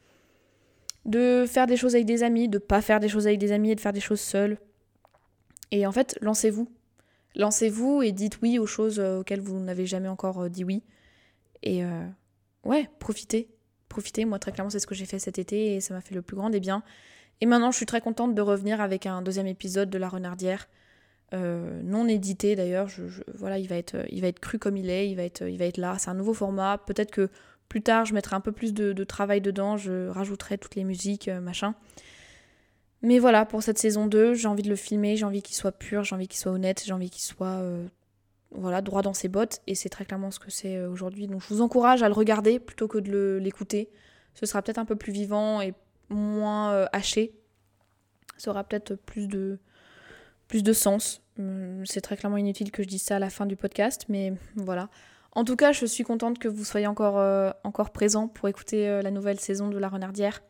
[1.05, 3.71] De faire des choses avec des amis, de pas faire des choses avec des amis
[3.71, 4.57] et de faire des choses seules.
[5.71, 6.69] Et en fait, lancez-vous.
[7.35, 10.83] Lancez-vous et dites oui aux choses euh, auxquelles vous n'avez jamais encore dit oui.
[11.63, 11.83] Et
[12.67, 13.49] ouais, profitez.
[13.89, 14.25] Profitez.
[14.25, 16.21] Moi, très clairement, c'est ce que j'ai fait cet été et ça m'a fait le
[16.21, 16.83] plus grand des biens.
[17.41, 20.67] Et maintenant, je suis très contente de revenir avec un deuxième épisode de La Renardière.
[21.33, 22.89] Euh, non édité d'ailleurs.
[23.35, 25.97] Voilà, il va, être, cru comme il est, il va être, il va être là.
[25.99, 26.77] C'est un nouveau format.
[26.77, 27.29] Peut-être que
[27.69, 31.27] plus tard, je mettrai un peu plus de, travail dedans, je rajouterai toutes les musiques,
[31.27, 31.75] euh, machin.
[33.01, 35.71] Mais voilà, pour cette saison 2, j'ai envie de le filmer, j'ai envie qu'il soit
[35.71, 37.85] pur, j'ai envie qu'il soit honnête, j'ai envie qu'il soit euh,
[38.51, 39.61] voilà, droit dans ses bottes.
[39.67, 41.27] Et c'est très clairement ce que c'est aujourd'hui.
[41.27, 43.89] Donc je vous encourage à le regarder plutôt que de l'écouter.
[44.33, 45.73] Ce sera peut-être un peu plus vivant et
[46.09, 47.33] moins haché.
[48.37, 51.21] Ça aura peut-être plus de, sens.
[51.39, 54.33] Hum, c'est très clairement inutile que je dise ça à la fin du podcast, mais
[54.55, 54.89] voilà.
[55.37, 57.51] En tout cas, je suis contente que vous soyez encore, euh,
[57.93, 60.41] présent pour écouter euh, la nouvelle saison de La Renardière.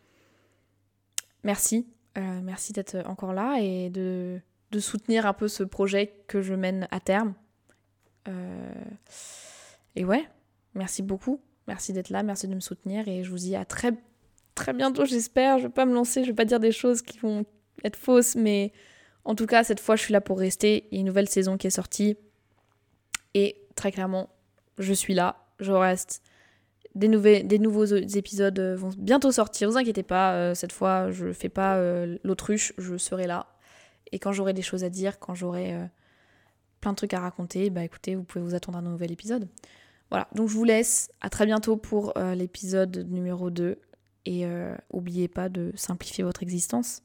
[1.43, 1.87] Merci.
[2.17, 4.39] Euh, merci d'être encore là et de,
[4.79, 7.33] soutenir un peu ce projet que je mène à terme.
[9.95, 10.27] Et ouais,
[10.75, 11.39] merci beaucoup.
[11.67, 13.93] Merci d'être là, merci de me soutenir et je vous dis à très
[14.55, 15.59] très bientôt, j'espère.
[15.59, 17.45] Je vais pas me lancer, je vais pas dire des choses qui vont
[17.83, 18.73] être fausses, mais
[19.23, 20.87] en tout cas, cette fois, je suis là pour rester.
[20.91, 22.17] Il y a une nouvelle saison qui est sortie.
[23.33, 24.29] Et très clairement,
[24.77, 26.21] je suis là, je reste.
[26.95, 31.49] Des, des nouveaux épisodes vont bientôt sortir, vous inquiétez pas, euh, cette fois je fais
[31.49, 33.45] pas euh, l'autruche, je serai là.
[34.11, 35.85] Et quand j'aurai des choses à dire, quand j'aurai euh,
[36.81, 39.47] plein de trucs à raconter, bah écoutez, vous pouvez vous attendre à un nouvel épisode.
[40.09, 43.79] Voilà, donc je vous laisse, à très bientôt pour l'épisode numéro 2.
[44.25, 44.45] Et
[44.93, 47.01] n'oubliez pas de simplifier votre existence.